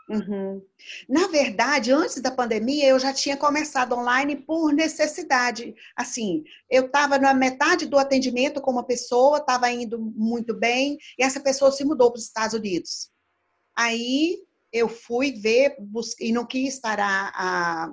Uhum. 0.08 0.60
Na 1.08 1.28
verdade, 1.28 1.92
antes 1.92 2.20
da 2.20 2.32
pandemia, 2.32 2.88
eu 2.88 2.98
já 2.98 3.14
tinha 3.14 3.36
começado 3.36 3.94
online 3.94 4.34
por 4.34 4.72
necessidade. 4.72 5.72
Assim, 5.94 6.42
eu 6.68 6.86
estava 6.86 7.16
na 7.16 7.32
metade 7.32 7.86
do 7.86 7.96
atendimento 7.96 8.60
com 8.60 8.72
uma 8.72 8.84
pessoa, 8.84 9.38
estava 9.38 9.70
indo 9.70 10.00
muito 10.00 10.52
bem, 10.52 10.98
e 11.16 11.22
essa 11.22 11.38
pessoa 11.38 11.70
se 11.70 11.84
mudou 11.84 12.10
para 12.10 12.18
os 12.18 12.24
Estados 12.24 12.54
Unidos. 12.54 13.08
Aí 13.76 14.49
eu 14.72 14.88
fui 14.88 15.32
ver 15.32 15.76
e 16.20 16.32
não 16.32 16.46
quis 16.46 16.78
parar 16.78 17.32
a, 17.34 17.92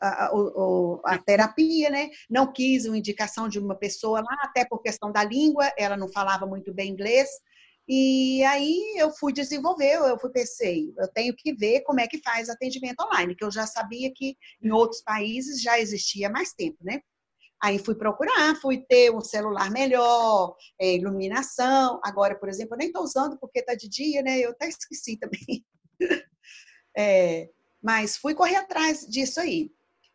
a, 0.00 0.26
a, 0.26 0.30
a, 1.04 1.18
terapia, 1.18 1.90
né? 1.90 2.10
Não 2.28 2.52
quis 2.52 2.84
uma 2.86 2.98
indicação 2.98 3.48
de 3.48 3.58
uma 3.58 3.74
pessoa 3.74 4.20
lá, 4.20 4.36
até 4.42 4.64
por 4.64 4.82
questão 4.82 5.10
da 5.10 5.24
língua, 5.24 5.72
ela 5.76 5.96
não 5.96 6.08
falava 6.08 6.46
muito 6.46 6.72
bem 6.72 6.90
inglês. 6.90 7.28
E 7.88 8.42
aí 8.44 8.96
eu 8.98 9.12
fui 9.12 9.32
desenvolver, 9.32 9.94
eu 9.94 10.18
fui 10.18 10.30
pensei, 10.30 10.92
eu 10.98 11.06
tenho 11.08 11.34
que 11.36 11.54
ver 11.54 11.82
como 11.82 12.00
é 12.00 12.08
que 12.08 12.20
faz 12.20 12.48
atendimento 12.48 13.00
online, 13.00 13.36
que 13.36 13.44
eu 13.44 13.50
já 13.50 13.64
sabia 13.64 14.12
que 14.12 14.36
em 14.60 14.72
outros 14.72 15.02
países 15.02 15.62
já 15.62 15.78
existia 15.78 16.28
mais 16.28 16.52
tempo, 16.52 16.78
né? 16.82 17.00
Aí 17.62 17.78
fui 17.78 17.94
procurar, 17.94 18.54
fui 18.56 18.78
ter 18.78 19.10
um 19.10 19.20
celular 19.20 19.70
melhor, 19.70 20.54
é, 20.80 20.94
iluminação. 20.94 22.00
Agora, 22.04 22.38
por 22.38 22.48
exemplo, 22.48 22.74
eu 22.74 22.78
nem 22.78 22.88
estou 22.88 23.02
usando 23.02 23.38
porque 23.38 23.60
está 23.60 23.74
de 23.74 23.88
dia, 23.88 24.22
né? 24.22 24.38
Eu 24.38 24.50
até 24.50 24.68
esqueci 24.68 25.16
também. 25.18 25.64
É, 26.96 27.48
mas 27.82 28.16
fui 28.16 28.34
correr 28.34 28.56
atrás 28.56 29.06
disso 29.06 29.40
aí. 29.40 29.70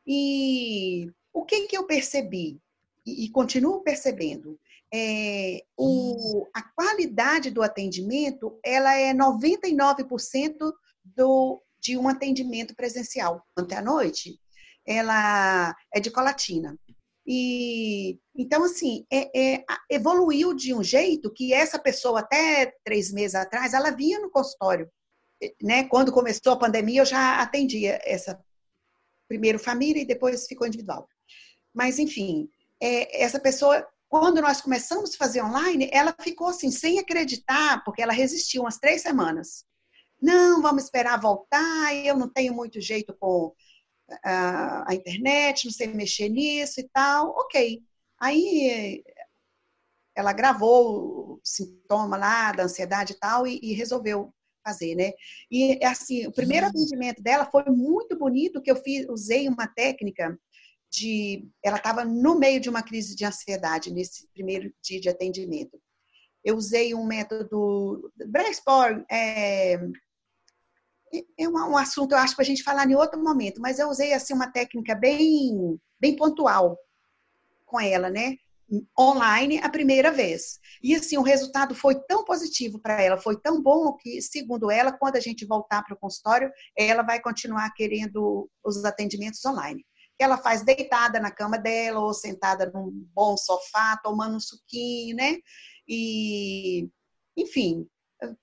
E 0.05 1.11
o 1.33 1.45
que, 1.45 1.67
que 1.67 1.77
eu 1.77 1.85
percebi? 1.85 2.59
E, 3.05 3.25
e 3.25 3.29
continuo 3.31 3.81
percebendo. 3.81 4.59
É, 4.93 5.63
o, 5.77 6.47
a 6.53 6.61
qualidade 6.61 7.49
do 7.49 7.63
atendimento 7.63 8.59
ela 8.63 8.93
é 8.93 9.13
99% 9.13 10.73
do, 11.03 11.63
de 11.79 11.97
um 11.97 12.07
atendimento 12.07 12.75
presencial. 12.75 13.41
Ontem 13.57 13.75
à 13.75 13.81
noite, 13.81 14.39
ela 14.85 15.75
é 15.93 15.99
de 15.99 16.11
colatina. 16.11 16.77
E 17.25 18.19
então, 18.35 18.63
assim, 18.63 19.05
é, 19.11 19.55
é, 19.55 19.65
evoluiu 19.89 20.53
de 20.53 20.73
um 20.73 20.83
jeito 20.83 21.31
que 21.31 21.53
essa 21.53 21.77
pessoa, 21.77 22.21
até 22.21 22.73
três 22.83 23.11
meses 23.11 23.35
atrás, 23.35 23.73
ela 23.73 23.91
vinha 23.91 24.19
no 24.19 24.31
consultório. 24.31 24.89
Né? 25.61 25.83
Quando 25.85 26.11
começou 26.11 26.53
a 26.53 26.59
pandemia, 26.59 27.01
eu 27.01 27.05
já 27.05 27.41
atendia 27.41 27.99
essa 28.03 28.39
primeiro 29.27 29.59
família 29.59 30.01
e 30.01 30.05
depois 30.05 30.47
ficou 30.47 30.67
individual. 30.67 31.07
Mas, 31.73 31.99
enfim, 31.99 32.49
é, 32.81 33.23
essa 33.23 33.39
pessoa, 33.39 33.87
quando 34.09 34.41
nós 34.41 34.61
começamos 34.61 35.13
a 35.13 35.17
fazer 35.17 35.43
online, 35.43 35.89
ela 35.91 36.15
ficou 36.19 36.47
assim, 36.47 36.71
sem 36.71 36.99
acreditar, 36.99 37.83
porque 37.83 38.01
ela 38.01 38.13
resistiu 38.13 38.63
umas 38.63 38.77
três 38.77 39.01
semanas. 39.01 39.65
Não, 40.21 40.61
vamos 40.61 40.83
esperar 40.83 41.19
voltar, 41.19 41.95
eu 41.95 42.15
não 42.15 42.29
tenho 42.29 42.53
muito 42.53 42.79
jeito 42.79 43.15
com 43.19 43.53
a, 44.23 44.91
a 44.91 44.95
internet, 44.95 45.65
não 45.65 45.71
sei 45.71 45.87
mexer 45.87 46.29
nisso 46.29 46.79
e 46.79 46.89
tal, 46.93 47.29
ok. 47.29 47.81
Aí 48.19 49.03
ela 50.15 50.33
gravou 50.33 51.33
o 51.35 51.41
sintoma 51.43 52.17
lá 52.17 52.51
da 52.51 52.63
ansiedade 52.63 53.13
e 53.13 53.19
tal 53.19 53.47
e, 53.47 53.59
e 53.61 53.73
resolveu 53.73 54.33
fazer, 54.63 54.95
né? 54.95 55.11
E 55.49 55.83
assim, 55.83 56.27
o 56.27 56.31
primeiro 56.31 56.67
atendimento 56.67 57.21
dela 57.21 57.45
foi 57.45 57.63
muito 57.65 58.17
bonito 58.17 58.61
que 58.61 58.69
eu 58.69 58.75
fiz, 58.75 59.07
usei 59.09 59.47
uma 59.47 59.67
técnica 59.67 60.37
de, 60.91 61.47
ela 61.63 61.77
estava 61.77 62.03
no 62.03 62.37
meio 62.37 62.59
de 62.59 62.69
uma 62.69 62.83
crise 62.83 63.15
de 63.15 63.25
ansiedade 63.25 63.91
nesse 63.91 64.27
primeiro 64.33 64.71
dia 64.83 64.99
de 64.99 65.09
atendimento. 65.09 65.81
Eu 66.43 66.55
usei 66.55 66.93
um 66.93 67.05
método 67.05 68.11
Brainstorm, 68.27 69.03
é, 69.09 69.79
é 71.37 71.47
um, 71.47 71.77
assunto, 71.77 72.13
eu 72.13 72.17
acho, 72.17 72.35
para 72.35 72.43
a 72.43 72.45
gente 72.45 72.63
falar 72.63 72.89
em 72.89 72.95
outro 72.95 73.21
momento, 73.21 73.61
mas 73.61 73.79
eu 73.79 73.89
usei 73.89 74.13
assim 74.13 74.33
uma 74.33 74.51
técnica 74.51 74.95
bem, 74.95 75.79
bem 75.99 76.15
pontual 76.15 76.77
com 77.65 77.79
ela, 77.79 78.09
né? 78.09 78.37
Online 78.97 79.59
a 79.59 79.69
primeira 79.69 80.11
vez. 80.11 80.59
E 80.81 80.95
assim, 80.95 81.17
o 81.17 81.21
resultado 81.21 81.75
foi 81.75 81.95
tão 82.07 82.23
positivo 82.23 82.79
para 82.79 83.01
ela, 83.01 83.17
foi 83.17 83.39
tão 83.39 83.61
bom 83.61 83.93
que, 83.97 84.21
segundo 84.21 84.71
ela, 84.71 84.91
quando 84.91 85.17
a 85.17 85.19
gente 85.19 85.45
voltar 85.45 85.83
para 85.83 85.93
o 85.93 85.99
consultório, 85.99 86.51
ela 86.77 87.03
vai 87.03 87.19
continuar 87.21 87.73
querendo 87.73 88.49
os 88.63 88.83
atendimentos 88.85 89.43
online. 89.45 89.85
Ela 90.17 90.37
faz 90.37 90.63
deitada 90.63 91.19
na 91.19 91.31
cama 91.31 91.57
dela 91.57 91.99
ou 91.99 92.13
sentada 92.13 92.71
num 92.73 92.91
bom 93.13 93.35
sofá, 93.35 93.99
tomando 94.03 94.35
um 94.35 94.39
suquinho, 94.39 95.15
né? 95.15 95.37
E, 95.87 96.87
enfim, 97.35 97.87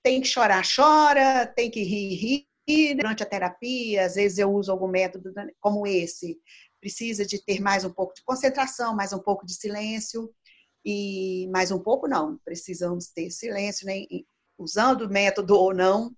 tem 0.03 0.21
que 0.21 0.27
chorar, 0.27 0.63
chora, 0.63 1.47
tem 1.47 1.71
que 1.71 1.81
rir, 1.81 2.15
rir, 2.15 2.48
durante 2.95 3.23
a 3.23 3.25
terapia, 3.25 4.05
às 4.05 4.15
vezes 4.15 4.37
eu 4.37 4.51
uso 4.51 4.71
algum 4.71 4.87
método 4.87 5.33
como 5.59 5.87
esse, 5.87 6.39
precisa 6.79 7.25
de 7.25 7.43
ter 7.43 7.59
mais 7.59 7.83
um 7.83 7.91
pouco 7.91 8.13
de 8.13 8.23
concentração, 8.23 8.95
mais 8.95 9.11
um 9.11 9.19
pouco 9.19 9.45
de 9.45 9.53
silêncio, 9.53 10.33
e 10.85 11.47
mais 11.51 11.71
um 11.71 11.79
pouco 11.79 12.07
não, 12.07 12.37
precisamos 12.45 13.07
ter 13.07 13.31
silêncio, 13.31 13.85
né? 13.85 14.05
usando 14.57 15.01
o 15.01 15.09
método 15.09 15.55
ou 15.55 15.73
não. 15.73 16.11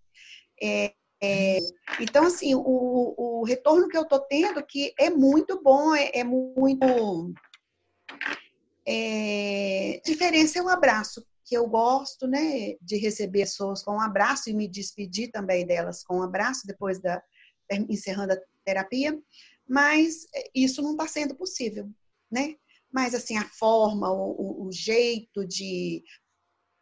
É, 0.62 0.94
é, 1.24 1.60
então, 2.00 2.26
assim, 2.26 2.56
o, 2.56 3.14
o, 3.18 3.44
retorno 3.44 3.88
que 3.88 3.98
eu 3.98 4.04
estou 4.04 4.20
tendo 4.20 4.64
que 4.66 4.94
é 4.98 5.10
muito 5.10 5.62
bom, 5.62 5.96
é, 5.96 6.12
é 6.14 6.24
muito. 6.24 7.34
É, 8.86 10.02
diferença 10.04 10.58
é 10.58 10.62
um 10.62 10.70
abraço 10.70 11.24
que 11.52 11.58
eu 11.58 11.68
gosto, 11.68 12.28
né, 12.28 12.78
de 12.82 12.96
receber 12.96 13.42
pessoas 13.42 13.84
com 13.84 13.96
um 13.96 14.00
abraço 14.00 14.50
e 14.50 14.54
me 14.54 14.70
despedir 14.70 15.32
também 15.32 15.68
delas 15.68 16.02
com 16.02 16.20
um 16.20 16.24
abraço 16.24 16.66
depois 16.66 16.98
da 16.98 17.22
encerrando 17.90 18.32
a 18.32 18.42
terapia, 18.64 19.22
mas 19.68 20.28
isso 20.56 20.82
não 20.82 20.92
está 20.92 21.10
sendo 21.10 21.36
possível, 21.36 21.90
né? 22.32 22.56
Mas 22.90 23.14
assim 23.14 23.38
a 23.38 23.44
forma, 23.44 24.10
o, 24.10 24.66
o 24.66 24.72
jeito 24.72 25.46
de 25.46 26.02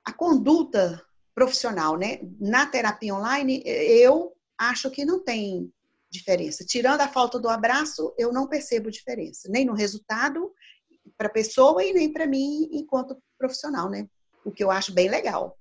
a 0.05 0.13
conduta 0.13 1.03
profissional, 1.33 1.97
né? 1.97 2.19
Na 2.39 2.67
terapia 2.67 3.15
online, 3.15 3.63
eu 3.65 4.35
acho 4.55 4.91
que 4.91 5.03
não 5.03 5.23
tem 5.23 5.73
diferença. 6.11 6.63
Tirando 6.63 7.01
a 7.01 7.07
falta 7.07 7.39
do 7.39 7.49
abraço, 7.49 8.13
eu 8.19 8.31
não 8.31 8.47
percebo 8.47 8.91
diferença, 8.91 9.49
nem 9.49 9.65
no 9.65 9.73
resultado 9.73 10.53
para 11.17 11.27
a 11.27 11.31
pessoa 11.31 11.83
e 11.83 11.91
nem 11.91 12.13
para 12.13 12.27
mim 12.27 12.69
enquanto 12.71 13.19
profissional, 13.35 13.89
né? 13.89 14.07
O 14.49 14.51
que 14.51 14.63
eu 14.63 14.71
acho 14.71 14.93
bem 14.93 15.09
legal. 15.09 15.57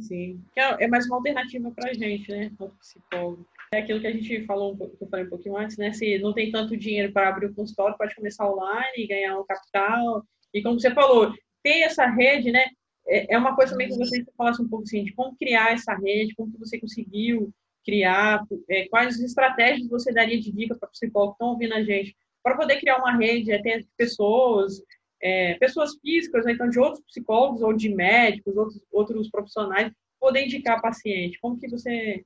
Sim, 0.00 0.42
é, 0.56 0.84
é 0.84 0.88
mais 0.88 1.06
uma 1.06 1.16
alternativa 1.16 1.70
para 1.70 1.90
a 1.90 1.94
gente, 1.94 2.30
né, 2.30 2.52
como 2.58 2.70
psicólogo. 2.72 3.46
É 3.72 3.78
aquilo 3.78 4.00
que 4.00 4.06
a 4.06 4.12
gente 4.12 4.44
falou, 4.44 4.76
que 4.76 5.02
eu 5.02 5.08
falei 5.08 5.24
um 5.24 5.30
pouquinho 5.30 5.56
antes, 5.56 5.78
né, 5.78 5.92
se 5.92 6.18
não 6.18 6.34
tem 6.34 6.50
tanto 6.50 6.76
dinheiro 6.76 7.12
para 7.12 7.28
abrir 7.28 7.46
o 7.46 7.54
consultório, 7.54 7.96
pode 7.96 8.14
começar 8.14 8.50
online, 8.50 9.06
ganhar 9.08 9.38
um 9.38 9.46
capital, 9.46 10.22
e 10.52 10.62
como 10.62 10.78
você 10.78 10.90
falou, 10.90 11.32
ter 11.62 11.80
essa 11.80 12.06
rede, 12.06 12.52
né, 12.52 12.66
é, 13.06 13.34
é 13.34 13.38
uma 13.38 13.56
coisa 13.56 13.72
também 13.72 13.88
que 13.88 13.96
você 13.96 14.22
falasse 14.36 14.60
um 14.60 14.68
pouco 14.68 14.84
assim, 14.84 15.04
de 15.04 15.14
como 15.14 15.36
criar 15.36 15.72
essa 15.72 15.94
rede, 15.94 16.34
como 16.34 16.52
que 16.52 16.58
você 16.58 16.78
conseguiu 16.78 17.50
criar, 17.84 18.44
é, 18.68 18.88
quais 18.88 19.18
estratégias 19.20 19.88
você 19.88 20.12
daria 20.12 20.38
de 20.38 20.52
dica 20.52 20.76
para 20.78 20.88
psicólogos 20.90 21.36
que 21.36 21.42
estão 21.42 21.52
ouvindo 21.52 21.74
a 21.74 21.82
gente, 21.82 22.14
para 22.42 22.56
poder 22.56 22.78
criar 22.78 22.98
uma 22.98 23.16
rede, 23.16 23.52
até 23.52 23.82
pessoas, 23.96 24.82
é, 25.22 25.54
pessoas 25.54 25.94
físicas, 26.00 26.46
então 26.46 26.68
de 26.68 26.78
outros 26.80 27.04
psicólogos 27.04 27.62
ou 27.62 27.72
de 27.72 27.88
médicos, 27.88 28.56
outros, 28.56 28.82
outros 28.90 29.30
profissionais, 29.30 29.92
poder 30.18 30.44
indicar 30.44 30.82
paciente. 30.82 31.38
Como 31.40 31.58
que 31.58 31.68
você 31.68 32.24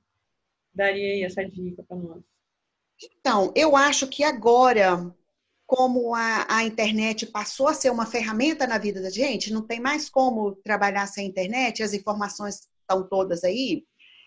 daria 0.73 1.25
essa 1.25 1.45
dica 1.45 1.83
para 1.83 1.97
nós? 1.97 2.23
Então, 3.19 3.53
eu 3.55 3.75
acho 3.75 4.07
que 4.07 4.23
agora, 4.23 5.15
como 5.67 6.15
a, 6.15 6.47
a, 6.49 6.63
internet 6.63 7.27
passou 7.27 7.67
a 7.67 7.73
ser 7.73 7.91
uma 7.91 8.07
ferramenta 8.07 8.65
na 8.65 8.79
vida 8.79 8.99
da 8.99 9.11
gente, 9.11 9.53
não 9.53 9.61
tem 9.61 9.79
mais 9.79 10.09
como 10.09 10.55
trabalhar 10.63 11.05
sem 11.05 11.27
internet, 11.27 11.83
as 11.83 11.93
informações 11.93 12.67
estão 12.81 13.07
todas 13.07 13.43
aí. 13.43 13.83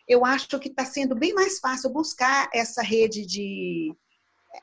Eu 0.07 0.25
acho 0.25 0.59
que 0.61 0.69
está 0.69 0.85
sendo 0.85 1.17
bem 1.17 1.35
mais 1.35 1.59
fácil 1.59 1.91
buscar 1.91 2.49
essa 2.55 2.83
rede 2.83 3.27
de, 3.27 3.93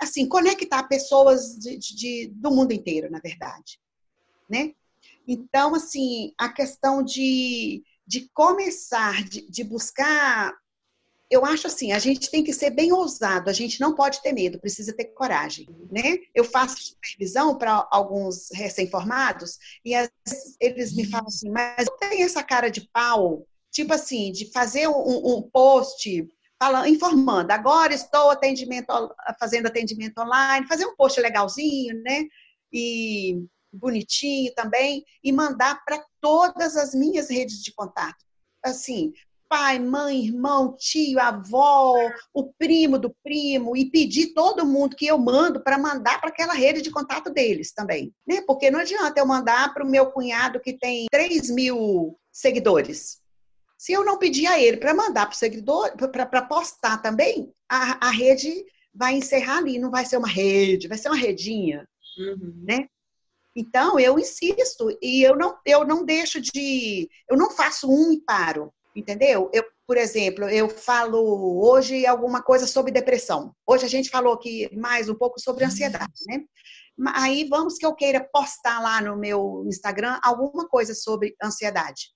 assim, 0.01 0.27
conectar 0.27 0.83
pessoas 0.83 1.57
de, 1.57 1.77
de, 1.77 2.27
do 2.33 2.51
mundo 2.51 2.71
inteiro, 2.71 3.11
na 3.11 3.19
verdade 3.19 3.77
né? 4.49 4.73
Então, 5.27 5.75
assim, 5.75 6.33
a 6.37 6.49
questão 6.49 7.03
de, 7.03 7.83
de 8.05 8.29
começar, 8.33 9.23
de, 9.23 9.49
de 9.49 9.63
buscar 9.63 10.53
eu 11.29 11.45
acho 11.45 11.67
assim, 11.67 11.91
a 11.91 11.99
gente 11.99 12.31
tem 12.31 12.43
que 12.43 12.53
ser 12.53 12.69
bem 12.69 12.91
ousado, 12.91 13.49
a 13.49 13.53
gente 13.53 13.81
não 13.81 13.93
pode 13.93 14.21
ter 14.21 14.31
medo, 14.31 14.59
precisa 14.59 14.95
ter 14.95 15.05
coragem, 15.05 15.67
né? 15.91 16.19
Eu 16.33 16.43
faço 16.43 16.77
supervisão 16.81 17.57
para 17.57 17.85
alguns 17.91 18.49
recém-formados 18.53 19.57
e 19.83 19.93
às 19.93 20.09
vezes 20.25 20.55
eles 20.59 20.95
me 20.95 21.05
falam 21.05 21.27
assim, 21.27 21.49
mas 21.49 21.85
eu 21.85 21.97
tenho 21.97 22.23
essa 22.23 22.41
cara 22.41 22.69
de 22.69 22.87
pau, 22.93 23.45
tipo 23.71 23.93
assim, 23.93 24.31
de 24.31 24.51
fazer 24.51 24.87
um, 24.87 25.37
um 25.37 25.41
post 25.41 26.27
falando, 26.57 26.87
informando, 26.87 27.51
agora 27.51 27.93
estou 27.93 28.29
atendimento, 28.29 28.87
fazendo 29.37 29.67
atendimento 29.67 30.19
online, 30.19 30.65
fazer 30.65 30.85
um 30.85 30.95
post 30.95 31.19
legalzinho, 31.19 32.01
né? 32.03 32.25
E 32.71 33.43
bonitinho 33.71 34.53
também, 34.55 35.03
e 35.23 35.31
mandar 35.31 35.83
para 35.85 36.03
todas 36.21 36.75
as 36.75 36.93
minhas 36.93 37.29
redes 37.29 37.61
de 37.63 37.73
contato. 37.73 38.25
Assim, 38.63 39.13
pai, 39.49 39.79
mãe, 39.79 40.25
irmão, 40.25 40.75
tio, 40.77 41.19
avó, 41.19 41.95
o 42.33 42.51
primo 42.53 42.97
do 42.97 43.15
primo, 43.23 43.75
e 43.75 43.89
pedir 43.89 44.33
todo 44.33 44.65
mundo 44.65 44.95
que 44.95 45.07
eu 45.07 45.17
mando 45.17 45.61
para 45.61 45.77
mandar 45.77 46.19
para 46.19 46.29
aquela 46.29 46.53
rede 46.53 46.81
de 46.81 46.91
contato 46.91 47.29
deles 47.29 47.73
também. 47.73 48.13
Né? 48.27 48.41
Porque 48.41 48.69
não 48.69 48.79
adianta 48.79 49.19
eu 49.19 49.25
mandar 49.25 49.73
para 49.73 49.83
o 49.83 49.89
meu 49.89 50.11
cunhado 50.11 50.59
que 50.59 50.73
tem 50.73 51.07
3 51.11 51.49
mil 51.49 52.17
seguidores. 52.31 53.19
Se 53.77 53.93
eu 53.93 54.03
não 54.03 54.17
pedir 54.17 54.47
a 54.47 54.59
ele 54.59 54.77
para 54.77 54.93
mandar 54.93 55.27
para 55.27 55.35
o 55.35 55.37
seguidor, 55.37 55.95
para 55.95 56.41
postar 56.41 56.97
também, 56.97 57.51
a, 57.69 58.07
a 58.07 58.11
rede 58.11 58.65
vai 58.93 59.13
encerrar 59.13 59.59
ali, 59.59 59.77
não 59.77 59.91
vai 59.91 60.03
ser 60.03 60.17
uma 60.17 60.27
rede, 60.27 60.87
vai 60.87 60.97
ser 60.97 61.09
uma 61.09 61.17
redinha, 61.17 61.87
uhum. 62.17 62.63
né? 62.67 62.87
Então, 63.59 63.99
eu 63.99 64.19
insisto 64.19 64.95
e 65.01 65.23
eu 65.23 65.35
não, 65.35 65.57
eu 65.65 65.83
não 65.83 66.05
deixo 66.05 66.39
de. 66.39 67.09
Eu 67.27 67.35
não 67.35 67.49
faço 67.49 67.89
um 67.89 68.13
e 68.13 68.21
paro, 68.21 68.71
entendeu? 68.95 69.49
Eu, 69.51 69.63
por 69.87 69.97
exemplo, 69.97 70.47
eu 70.47 70.69
falo 70.69 71.65
hoje 71.65 72.05
alguma 72.05 72.43
coisa 72.43 72.67
sobre 72.67 72.91
depressão. 72.91 73.51
Hoje 73.65 73.83
a 73.83 73.89
gente 73.89 74.11
falou 74.11 74.33
aqui 74.33 74.69
mais 74.77 75.09
um 75.09 75.15
pouco 75.15 75.39
sobre 75.39 75.65
ansiedade, 75.65 76.21
né? 76.27 76.43
Aí 77.15 77.47
vamos 77.49 77.79
que 77.79 77.85
eu 77.85 77.95
queira 77.95 78.29
postar 78.31 78.79
lá 78.79 79.01
no 79.01 79.17
meu 79.17 79.63
Instagram 79.67 80.19
alguma 80.21 80.67
coisa 80.67 80.93
sobre 80.93 81.35
ansiedade. 81.43 82.11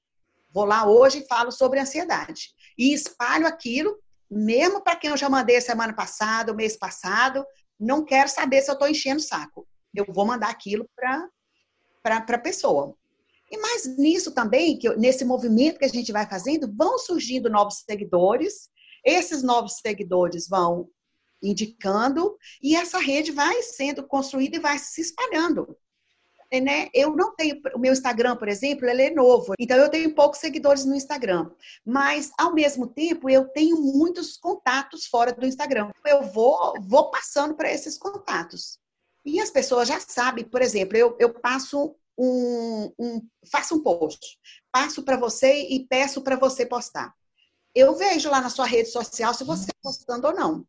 Vou 0.54 0.66
lá 0.66 0.86
hoje 0.86 1.24
e 1.24 1.28
falo 1.28 1.52
sobre 1.52 1.80
ansiedade. 1.80 2.50
E 2.78 2.94
espalho 2.94 3.48
aquilo, 3.48 3.98
mesmo 4.30 4.84
para 4.84 4.96
quem 4.96 5.10
eu 5.10 5.18
já 5.18 5.28
mandei 5.28 5.60
semana 5.60 5.94
passada, 5.94 6.54
mês 6.54 6.78
passado, 6.78 7.44
não 7.80 8.06
quero 8.06 8.30
saber 8.30 8.62
se 8.62 8.70
eu 8.70 8.74
estou 8.74 8.88
enchendo 8.88 9.20
o 9.20 9.24
saco 9.24 9.68
eu 10.00 10.06
vou 10.10 10.26
mandar 10.26 10.50
aquilo 10.50 10.90
para 10.96 11.30
a 12.18 12.40
pessoa. 12.40 12.96
E 13.52 13.58
mais 13.58 13.98
nisso 13.98 14.32
também, 14.32 14.78
que 14.80 14.90
nesse 14.96 15.26
movimento 15.26 15.78
que 15.78 15.86
a 15.86 15.90
gente 15.90 16.12
vai 16.12 16.26
fazendo, 16.26 16.74
vão 16.74 16.98
surgindo 16.98 17.50
novos 17.50 17.84
seguidores, 17.86 18.70
esses 19.04 19.44
novos 19.44 19.78
seguidores 19.82 20.48
vão 20.48 20.90
indicando, 21.44 22.38
e 22.62 22.76
essa 22.76 23.00
rede 23.00 23.32
vai 23.32 23.62
sendo 23.64 24.08
construída 24.08 24.58
e 24.58 24.62
vai 24.62 24.78
se 24.78 25.02
espalhando. 25.02 25.76
Né? 26.54 26.90
Eu 26.94 27.16
não 27.16 27.34
tenho, 27.34 27.62
o 27.74 27.80
meu 27.80 27.94
Instagram, 27.94 28.36
por 28.36 28.50
exemplo, 28.50 28.86
ele 28.86 29.04
é 29.04 29.10
novo, 29.10 29.54
então 29.58 29.78
eu 29.78 29.90
tenho 29.90 30.14
poucos 30.14 30.40
seguidores 30.40 30.84
no 30.84 30.94
Instagram, 30.94 31.50
mas 31.86 32.30
ao 32.38 32.54
mesmo 32.54 32.88
tempo 32.88 33.30
eu 33.30 33.48
tenho 33.48 33.82
muitos 33.82 34.38
contatos 34.38 35.08
fora 35.08 35.32
do 35.32 35.46
Instagram. 35.46 35.90
Eu 36.06 36.24
vou, 36.24 36.74
vou 36.82 37.10
passando 37.10 37.56
para 37.56 37.72
esses 37.72 37.98
contatos. 37.98 38.81
E 39.24 39.40
as 39.40 39.52
pessoas 39.52 39.88
já 39.88 40.00
sabem, 40.00 40.44
por 40.44 40.62
exemplo, 40.62 40.98
eu, 40.98 41.16
eu 41.20 41.34
passo 41.34 41.96
um, 42.18 42.94
um 43.00 43.28
faço 43.52 43.76
um 43.76 43.84
post, 43.84 44.40
passo 44.72 45.04
para 45.04 45.18
você 45.18 45.68
e 45.70 45.86
peço 45.88 46.22
para 46.22 46.36
você 46.36 46.66
postar. 46.66 47.14
Eu 47.74 47.96
vejo 47.96 48.30
lá 48.30 48.42
na 48.42 48.50
sua 48.50 48.66
rede 48.66 48.90
social 48.90 49.34
se 49.34 49.44
você 49.44 49.64
está 49.64 49.74
postando 49.82 50.28
ou 50.28 50.34
não. 50.34 50.66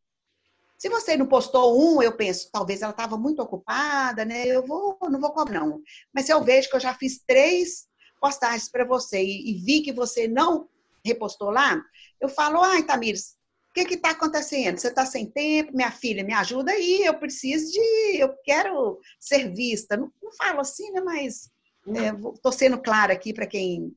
Se 0.79 0.89
você 0.89 1.17
não 1.17 1.27
postou 1.27 1.81
um, 1.81 2.03
eu 2.03 2.17
penso, 2.17 2.49
talvez 2.53 2.83
ela 2.83 2.91
estava 2.91 3.17
muito 3.17 3.41
ocupada, 3.41 4.25
né? 4.25 4.47
Eu 4.47 4.67
vou, 4.67 4.99
não 5.09 5.21
vou 5.21 5.31
cobrar, 5.31 5.61
não. 5.61 5.81
Mas 6.13 6.27
se 6.27 6.33
eu 6.33 6.43
vejo 6.43 6.69
que 6.69 6.77
eu 6.77 6.81
já 6.81 6.95
fiz 6.95 7.23
três 7.27 7.87
postagens 8.21 8.69
para 8.69 8.85
você 8.85 9.23
e, 9.23 9.51
e, 9.51 9.65
vi 9.65 9.83
que 9.83 9.93
você 9.93 10.27
não 10.27 10.69
repostou 11.05 11.51
lá, 11.51 11.81
eu 12.21 12.29
falo, 12.29 12.61
ai, 12.63 12.85
Tamires, 12.85 13.37
o 13.81 13.87
que 13.87 13.95
está 13.95 14.11
acontecendo? 14.11 14.79
Você 14.79 14.89
está 14.89 15.07
sem 15.07 15.27
tempo? 15.27 15.75
Minha 15.75 15.91
filha, 15.91 16.23
me 16.23 16.35
ajuda 16.35 16.73
aí, 16.73 17.03
eu 17.05 17.19
preciso 17.19 17.73
de. 17.73 18.19
Eu 18.19 18.35
quero 18.45 19.01
ser 19.19 19.53
vista. 19.53 19.97
Não, 19.97 20.13
não 20.23 20.33
falo 20.33 20.61
assim, 20.61 20.91
né? 20.91 21.01
Mas 21.01 21.51
estou 21.87 22.53
é, 22.53 22.57
sendo 22.57 22.81
clara 22.81 23.13
aqui 23.13 23.33
para 23.33 23.47
quem. 23.47 23.97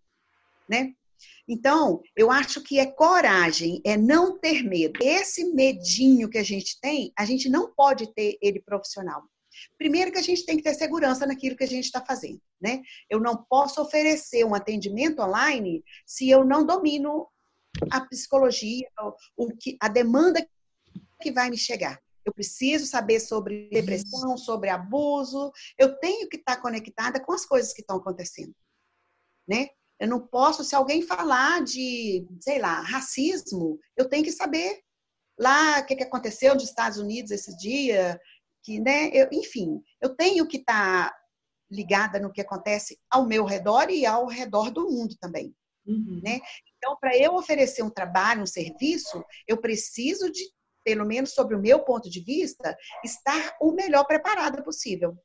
Né? 0.69 0.93
Então, 1.47 2.01
eu 2.15 2.31
acho 2.31 2.61
que 2.61 2.79
é 2.79 2.85
coragem, 2.85 3.81
é 3.85 3.95
não 3.95 4.39
ter 4.39 4.63
medo. 4.63 4.99
Esse 5.01 5.45
medinho 5.53 6.29
que 6.29 6.37
a 6.37 6.43
gente 6.43 6.79
tem, 6.81 7.11
a 7.17 7.25
gente 7.25 7.49
não 7.49 7.73
pode 7.73 8.11
ter 8.13 8.37
ele 8.41 8.61
profissional. 8.61 9.23
Primeiro 9.77 10.11
que 10.11 10.17
a 10.17 10.23
gente 10.23 10.45
tem 10.45 10.57
que 10.57 10.63
ter 10.63 10.73
segurança 10.73 11.25
naquilo 11.25 11.55
que 11.55 11.63
a 11.63 11.67
gente 11.67 11.85
está 11.85 12.03
fazendo, 12.03 12.41
né? 12.59 12.81
Eu 13.09 13.19
não 13.19 13.45
posso 13.49 13.81
oferecer 13.81 14.45
um 14.45 14.55
atendimento 14.55 15.21
online 15.21 15.83
se 16.05 16.29
eu 16.29 16.43
não 16.43 16.65
domino 16.65 17.27
a 17.91 18.01
psicologia, 18.01 18.87
o 19.35 19.47
que, 19.55 19.77
a 19.81 19.87
demanda 19.87 20.45
que 21.21 21.31
vai 21.31 21.49
me 21.49 21.57
chegar. 21.57 21.99
Eu 22.25 22.33
preciso 22.33 22.85
saber 22.85 23.19
sobre 23.19 23.69
depressão, 23.69 24.35
sobre 24.35 24.69
abuso. 24.69 25.51
Eu 25.77 25.97
tenho 25.99 26.27
que 26.27 26.37
estar 26.37 26.57
conectada 26.57 27.23
com 27.23 27.31
as 27.33 27.45
coisas 27.45 27.71
que 27.71 27.81
estão 27.81 27.97
acontecendo, 27.97 28.53
né? 29.47 29.67
Eu 29.99 30.09
não 30.09 30.19
posso, 30.19 30.63
se 30.63 30.75
alguém 30.75 31.01
falar 31.01 31.63
de, 31.63 32.27
sei 32.41 32.59
lá, 32.59 32.81
racismo, 32.81 33.79
eu 33.95 34.09
tenho 34.09 34.23
que 34.23 34.31
saber 34.31 34.81
lá 35.39 35.79
o 35.79 35.85
que, 35.85 35.93
aconteceu 36.03 36.53
nos 36.53 36.65
Estados 36.65 36.97
Unidos 36.97 37.31
esse 37.31 37.55
dia, 37.57 38.19
que, 38.63 38.79
né, 38.79 39.09
eu, 39.13 39.29
enfim, 39.31 39.81
eu 40.01 40.15
tenho 40.15 40.47
que 40.47 40.57
estar 40.57 41.13
ligada 41.71 42.19
no 42.19 42.31
que 42.31 42.41
acontece 42.41 42.99
ao 43.09 43.25
meu 43.25 43.45
redor 43.45 43.89
e 43.89 44.05
ao 44.05 44.27
redor 44.27 44.69
do 44.69 44.89
mundo 44.89 45.15
também, 45.19 45.55
uhum. 45.85 46.21
né? 46.23 46.39
Então, 46.85 46.97
para 47.01 47.17
eu 47.17 47.33
oferecer 47.33 47.81
um 47.81 47.89
trabalho, 47.89 48.43
um 48.43 48.45
serviço, 48.45 49.25
eu 49.47 49.57
preciso 49.57 50.31
de, 50.31 50.43
pelo 50.83 51.03
menos 51.03 51.31
sobre 51.31 51.55
o 51.55 51.59
meu 51.59 51.79
ponto 51.79 52.07
de 52.07 52.19
vista, 52.19 52.77
estar 53.03 53.57
o 53.59 53.71
melhor 53.71 54.05
preparada 54.05 54.63
possível 54.63 55.17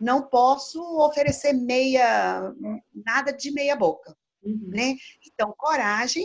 não 0.00 0.22
posso 0.22 0.80
oferecer 1.00 1.52
meia, 1.52 2.54
nada 2.94 3.32
de 3.32 3.50
meia 3.50 3.74
boca, 3.74 4.16
uhum. 4.42 4.68
né? 4.68 4.94
Então, 5.26 5.52
coragem, 5.56 6.24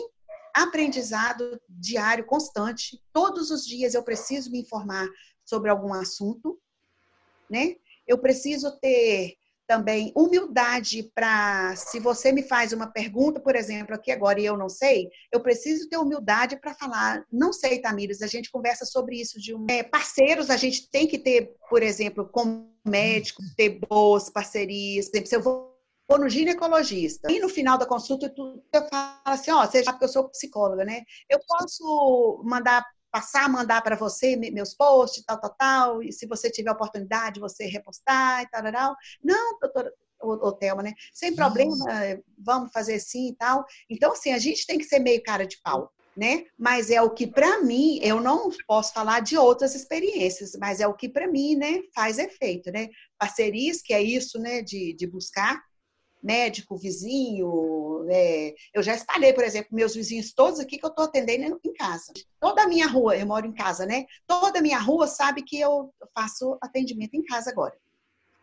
aprendizado 0.54 1.60
diário, 1.68 2.26
constante. 2.26 3.02
Todos 3.12 3.50
os 3.50 3.66
dias 3.66 3.96
eu 3.96 4.04
preciso 4.04 4.52
me 4.52 4.62
informar 4.62 5.08
sobre 5.44 5.70
algum 5.70 5.94
assunto, 5.94 6.60
né? 7.50 7.76
Eu 8.06 8.20
preciso 8.20 8.80
ter 8.80 9.36
também 9.68 10.12
humildade 10.16 11.12
para, 11.16 11.76
se 11.76 12.00
você 12.00 12.32
me 12.32 12.44
faz 12.44 12.74
uma 12.74 12.88
pergunta, 12.88 13.40
por 13.40 13.56
exemplo, 13.56 13.96
aqui 13.96 14.12
agora 14.12 14.40
e 14.40 14.46
eu 14.46 14.58
não 14.58 14.70
sei, 14.70 15.10
eu 15.32 15.42
preciso 15.42 15.88
ter 15.90 15.98
humildade 15.98 16.60
para 16.60 16.74
falar, 16.74 17.26
não 17.32 17.54
sei, 17.54 17.80
Tamires, 17.80 18.22
a 18.22 18.28
gente 18.28 18.52
conversa 18.52 18.86
sobre 18.86 19.20
isso 19.20 19.40
de 19.40 19.56
um... 19.56 19.66
é, 19.70 19.84
parceiros, 19.84 20.50
a 20.50 20.58
gente 20.58 20.90
tem 20.90 21.08
que 21.08 21.18
ter, 21.18 21.56
por 21.70 21.82
exemplo, 21.82 22.28
como 22.32 22.72
médico, 22.86 23.42
ter 23.56 23.80
boas 23.90 24.30
parcerias, 24.30 25.06
por 25.10 25.18
exemplo, 25.18 25.30
se 25.30 25.36
eu 25.36 25.42
vou 25.42 25.74
vou 26.08 26.20
no 26.20 26.30
ginecologista. 26.30 27.32
E 27.32 27.40
no 27.40 27.50
final 27.50 27.78
da 27.78 27.86
consulta, 27.86 28.32
eu 28.38 28.90
falo 28.90 29.20
assim, 29.26 29.52
ó, 29.52 29.66
você 29.66 29.84
sabe 29.84 29.98
que 29.98 30.06
eu 30.06 30.10
sou 30.10 30.30
psicóloga, 30.30 30.84
né? 30.86 31.02
Eu 31.30 31.40
posso 31.48 32.42
mandar 32.46 32.86
passar, 33.14 33.48
mandar 33.48 33.84
para 33.84 33.96
você 33.96 34.36
meus 34.36 34.74
posts, 34.74 35.24
tal, 35.24 35.40
tal, 35.40 35.54
tal, 35.54 36.04
e 36.04 36.12
se 36.12 36.26
você 36.26 36.50
tiver 36.50 36.72
oportunidade, 36.72 37.40
você 37.40 37.68
repostar 37.68 38.42
e 38.42 38.50
tal, 38.50 38.64
tal, 38.64 38.72
tal. 38.72 38.96
Não, 39.24 39.60
doutora, 39.60 39.94
o, 40.20 40.52
Thelma, 40.52 40.82
né? 40.82 40.94
Sem 41.14 41.36
problema, 41.36 41.86
vamos 42.40 42.72
fazer 42.72 42.96
assim 42.96 43.30
e 43.30 43.36
tal. 43.36 43.64
Então, 43.88 44.14
assim, 44.14 44.34
a 44.34 44.40
gente 44.40 44.66
tem 44.66 44.80
que 44.80 44.86
ser 44.86 44.98
meio 44.98 45.22
cara 45.22 45.46
de 45.46 45.62
pau, 45.62 45.92
né? 46.18 46.46
Mas 46.58 46.90
é 46.90 47.02
o 47.04 47.12
que, 47.12 47.28
para 47.28 47.62
mim, 47.62 48.00
eu 48.02 48.20
não 48.20 48.50
posso 48.66 48.92
falar 48.94 49.20
de 49.20 49.38
outras 49.38 49.76
experiências, 49.76 50.54
mas 50.60 50.80
é 50.80 50.88
o 50.88 50.96
que, 50.96 51.08
para 51.08 51.28
mim, 51.28 51.56
né, 51.56 51.82
faz 51.94 52.18
efeito, 52.18 52.72
né? 52.72 52.90
Parcerias, 53.20 53.80
que 53.80 53.94
é 53.94 54.02
isso, 54.02 54.40
né, 54.40 54.64
de, 54.64 54.94
de 54.94 55.06
buscar 55.06 55.62
médico, 56.24 56.78
vizinho. 56.78 58.06
É, 58.10 58.56
eu 58.74 58.82
já 58.82 58.96
espalhei, 58.96 59.34
por 59.34 59.44
exemplo, 59.44 59.76
meus 59.76 59.94
vizinhos 59.94 60.34
todos 60.34 60.60
aqui 60.60 60.78
que 60.78 60.86
eu 60.86 60.90
estou 60.90 61.06
atendendo 61.06 61.60
em 61.64 61.74
casa. 61.74 62.14
Toda 62.40 62.64
a 62.64 62.68
minha 62.68 62.88
rua, 62.88 63.18
eu 63.18 63.28
moro 63.28 63.46
em 63.46 63.54
casa, 63.54 63.86
né? 63.86 64.06
Toda 64.26 64.60
a 64.60 64.62
minha 64.62 64.80
rua 64.80 65.06
sabe 65.08 65.44
que 65.44 65.60
eu 65.60 65.94
faço 66.16 66.58
atendimento 66.62 67.16
em 67.16 67.24
casa 67.24 67.52
agora. 67.52 67.76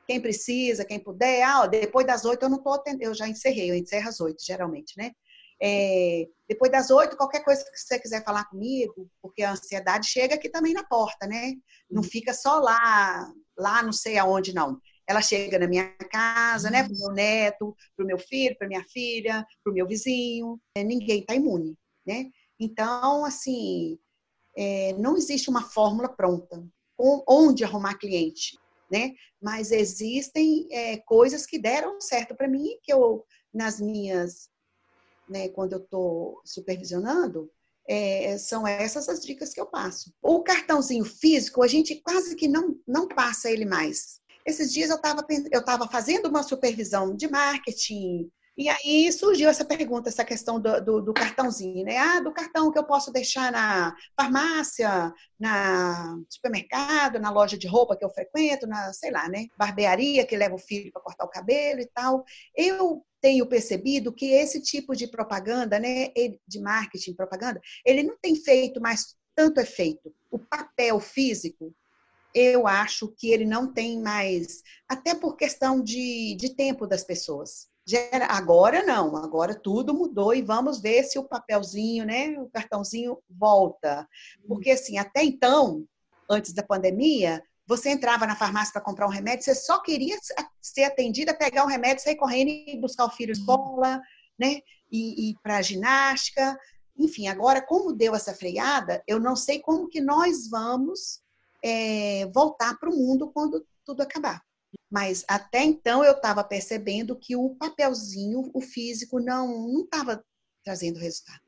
Quem 0.07 0.21
precisa, 0.21 0.85
quem 0.85 0.99
puder, 0.99 1.43
ah, 1.43 1.66
depois 1.66 2.07
das 2.07 2.25
oito 2.25 2.43
eu 2.43 2.51
não 2.51 2.59
estou 2.59 2.75
atendendo, 2.75 3.05
eu 3.05 3.14
já 3.14 3.29
encerrei, 3.29 3.71
eu 3.71 3.77
encerro 3.77 4.09
às 4.09 4.21
oito, 4.21 4.45
geralmente, 4.45 4.95
né? 4.99 5.12
É, 5.62 6.27
depois 6.49 6.73
das 6.73 6.90
oito, 6.90 7.16
qualquer 7.16 7.45
coisa 7.45 7.62
que 7.62 7.79
você 7.79 7.99
quiser 7.99 8.25
falar 8.25 8.45
comigo, 8.47 9.09
porque 9.23 9.43
a 9.43 9.53
ansiedade 9.53 10.09
chega 10.09 10.35
aqui 10.35 10.49
também 10.49 10.73
na 10.73 10.83
porta, 10.83 11.27
né? 11.27 11.55
Não 11.88 12.03
uhum. 12.03 12.09
fica 12.09 12.35
só 12.35 12.59
lá, 12.59 13.31
lá 13.57 13.83
não 13.83 13.93
sei 13.93 14.19
aonde, 14.19 14.55
não 14.55 14.81
ela 15.11 15.20
chega 15.20 15.59
na 15.59 15.66
minha 15.66 15.92
casa, 16.09 16.70
né, 16.70 16.85
para 16.85 16.92
o 16.92 16.99
meu 16.99 17.11
neto, 17.12 17.77
para 17.96 18.05
o 18.05 18.07
meu 18.07 18.18
filho, 18.18 18.57
para 18.57 18.68
minha 18.68 18.85
filha, 18.85 19.44
para 19.62 19.70
o 19.73 19.75
meu 19.75 19.87
vizinho. 19.87 20.61
É, 20.73 20.85
ninguém 20.85 21.20
está 21.20 21.35
imune, 21.35 21.77
né? 22.07 22.31
Então, 22.61 23.25
assim, 23.25 23.99
é, 24.57 24.92
não 24.92 25.16
existe 25.16 25.51
uma 25.51 25.62
fórmula 25.62 26.09
pronta 26.09 26.64
onde 26.96 27.64
arrumar 27.64 27.99
cliente, 27.99 28.59
né? 28.90 29.14
Mas 29.42 29.73
existem 29.73 30.68
é, 30.70 30.99
coisas 30.99 31.44
que 31.44 31.59
deram 31.59 32.01
certo 32.01 32.37
para 32.37 32.46
mim 32.46 32.79
que 32.83 32.92
eu 32.92 33.25
nas 33.53 33.81
minhas, 33.81 34.49
né, 35.29 35.49
quando 35.49 35.73
eu 35.73 35.81
estou 35.81 36.40
supervisionando, 36.44 37.51
é, 37.88 38.38
são 38.38 38.64
essas 38.64 39.09
as 39.09 39.25
dicas 39.25 39.53
que 39.53 39.61
eu 39.61 39.66
passo. 39.66 40.14
O 40.23 40.44
cartãozinho 40.44 41.05
físico, 41.05 41.64
a 41.64 41.66
gente 41.66 41.96
quase 41.96 42.37
que 42.37 42.46
não, 42.46 42.79
não 42.87 43.09
passa 43.09 43.51
ele 43.51 43.64
mais. 43.64 44.20
Esses 44.46 44.72
dias 44.72 44.90
eu 44.90 44.96
estava 44.96 45.24
eu 45.50 45.64
tava 45.64 45.88
fazendo 45.88 46.26
uma 46.26 46.42
supervisão 46.42 47.14
de 47.14 47.29
marketing, 47.29 48.31
e 48.61 48.68
aí 48.68 49.11
surgiu 49.11 49.48
essa 49.48 49.64
pergunta, 49.64 50.11
essa 50.11 50.22
questão 50.22 50.61
do, 50.61 50.85
do, 50.85 51.00
do, 51.00 51.14
cartãozinho, 51.14 51.83
né? 51.83 51.96
Ah, 51.96 52.20
do 52.20 52.31
cartão 52.31 52.70
que 52.70 52.79
eu 52.79 52.85
posso 52.85 53.11
deixar 53.11 53.50
na 53.50 53.96
farmácia, 54.14 55.14
na 55.38 56.18
supermercado, 56.29 57.18
na 57.18 57.31
loja 57.31 57.57
de 57.57 57.66
roupa 57.66 57.96
que 57.96 58.05
eu 58.05 58.11
frequento, 58.11 58.66
na, 58.66 58.92
sei 58.92 59.11
lá, 59.11 59.29
né? 59.31 59.46
Barbearia 59.57 60.26
que 60.26 60.37
leva 60.37 60.57
o 60.57 60.59
filho 60.59 60.92
para 60.92 61.00
cortar 61.00 61.24
o 61.24 61.31
cabelo 61.31 61.81
e 61.81 61.87
tal. 61.87 62.22
Eu 62.55 63.03
tenho 63.18 63.46
percebido 63.46 64.12
que 64.12 64.26
esse 64.26 64.61
tipo 64.61 64.94
de 64.94 65.07
propaganda, 65.07 65.79
né, 65.79 66.09
de 66.46 66.61
marketing, 66.61 67.14
propaganda, 67.14 67.61
ele 67.83 68.03
não 68.03 68.18
tem 68.20 68.37
feito 68.37 68.79
mais 68.79 69.16
tanto 69.35 69.59
efeito. 69.59 70.14
O 70.31 70.38
papel 70.38 71.00
físico, 71.00 71.74
eu 72.35 72.66
acho 72.66 73.09
que 73.09 73.31
ele 73.31 73.45
não 73.45 73.73
tem 73.73 74.01
mais, 74.01 74.62
até 74.88 75.14
por 75.14 75.37
questão 75.37 75.83
de, 75.83 76.37
de 76.38 76.55
tempo 76.55 76.87
das 76.87 77.05
pessoas. 77.05 77.69
Agora 78.29 78.85
não, 78.85 79.16
agora 79.16 79.55
tudo 79.55 79.93
mudou 79.93 80.33
e 80.33 80.43
vamos 80.43 80.81
ver 80.81 81.03
se 81.05 81.19
o 81.19 81.25
papelzinho, 81.25 82.05
né, 82.05 82.38
o 82.38 82.49
cartãozinho 82.49 83.19
volta. 83.29 84.09
Porque 84.47 84.71
assim, 84.71 84.97
até 84.97 85.25
então, 85.25 85.85
antes 86.29 86.53
da 86.53 86.62
pandemia, 86.62 87.43
você 87.66 87.90
entrava 87.90 88.27
na 88.27 88.37
farmácia 88.37 88.73
para 88.73 88.83
comprar 88.83 89.07
um 89.07 89.11
remédio, 89.11 89.45
você 89.45 89.55
só 89.55 89.81
queria 89.81 90.16
ser 90.61 90.85
atendida, 90.85 91.35
pegar 91.35 91.64
um 91.64 91.69
remédio, 91.69 92.03
sair 92.03 92.16
correndo 92.16 92.49
e 92.49 92.77
buscar 92.81 93.07
o 93.07 93.11
filho 93.11 93.33
de 93.33 93.40
escola, 93.40 94.01
né? 94.38 94.61
E, 94.90 95.31
e 95.31 95.35
para 95.43 95.62
ginástica. 95.62 96.59
Enfim, 96.97 97.29
agora, 97.29 97.62
como 97.62 97.93
deu 97.93 98.14
essa 98.14 98.35
freada, 98.35 99.03
eu 99.07 99.19
não 99.19 99.35
sei 99.35 99.61
como 99.61 99.88
que 99.88 100.01
nós 100.01 100.49
vamos 100.49 101.21
é, 101.62 102.27
voltar 102.27 102.79
para 102.79 102.90
o 102.90 102.96
mundo 102.96 103.31
quando 103.33 103.66
tudo 103.85 104.03
acabar. 104.03 104.42
Mas 104.90 105.25
até 105.29 105.62
então 105.62 106.05
eu 106.05 106.12
estava 106.12 106.44
percebendo 106.44 107.16
que 107.16 107.37
o 107.37 107.55
papelzinho, 107.57 108.51
o 108.55 108.61
físico, 108.61 109.20
não 109.20 109.83
estava 109.83 110.25
trazendo 110.64 110.99
resultado. 110.99 111.40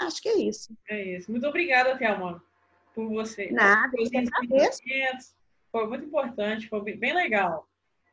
Acho 0.00 0.22
que 0.22 0.28
é 0.28 0.38
isso. 0.38 0.76
É 0.88 1.16
isso. 1.16 1.30
Muito 1.30 1.46
obrigada, 1.46 1.98
Thelma, 1.98 2.42
por 2.94 3.08
você. 3.08 3.50
Nada, 3.50 3.90
Foi 5.72 5.86
muito 5.86 6.04
importante, 6.06 6.68
foi 6.68 6.96
bem 6.96 7.14
legal. 7.14 7.67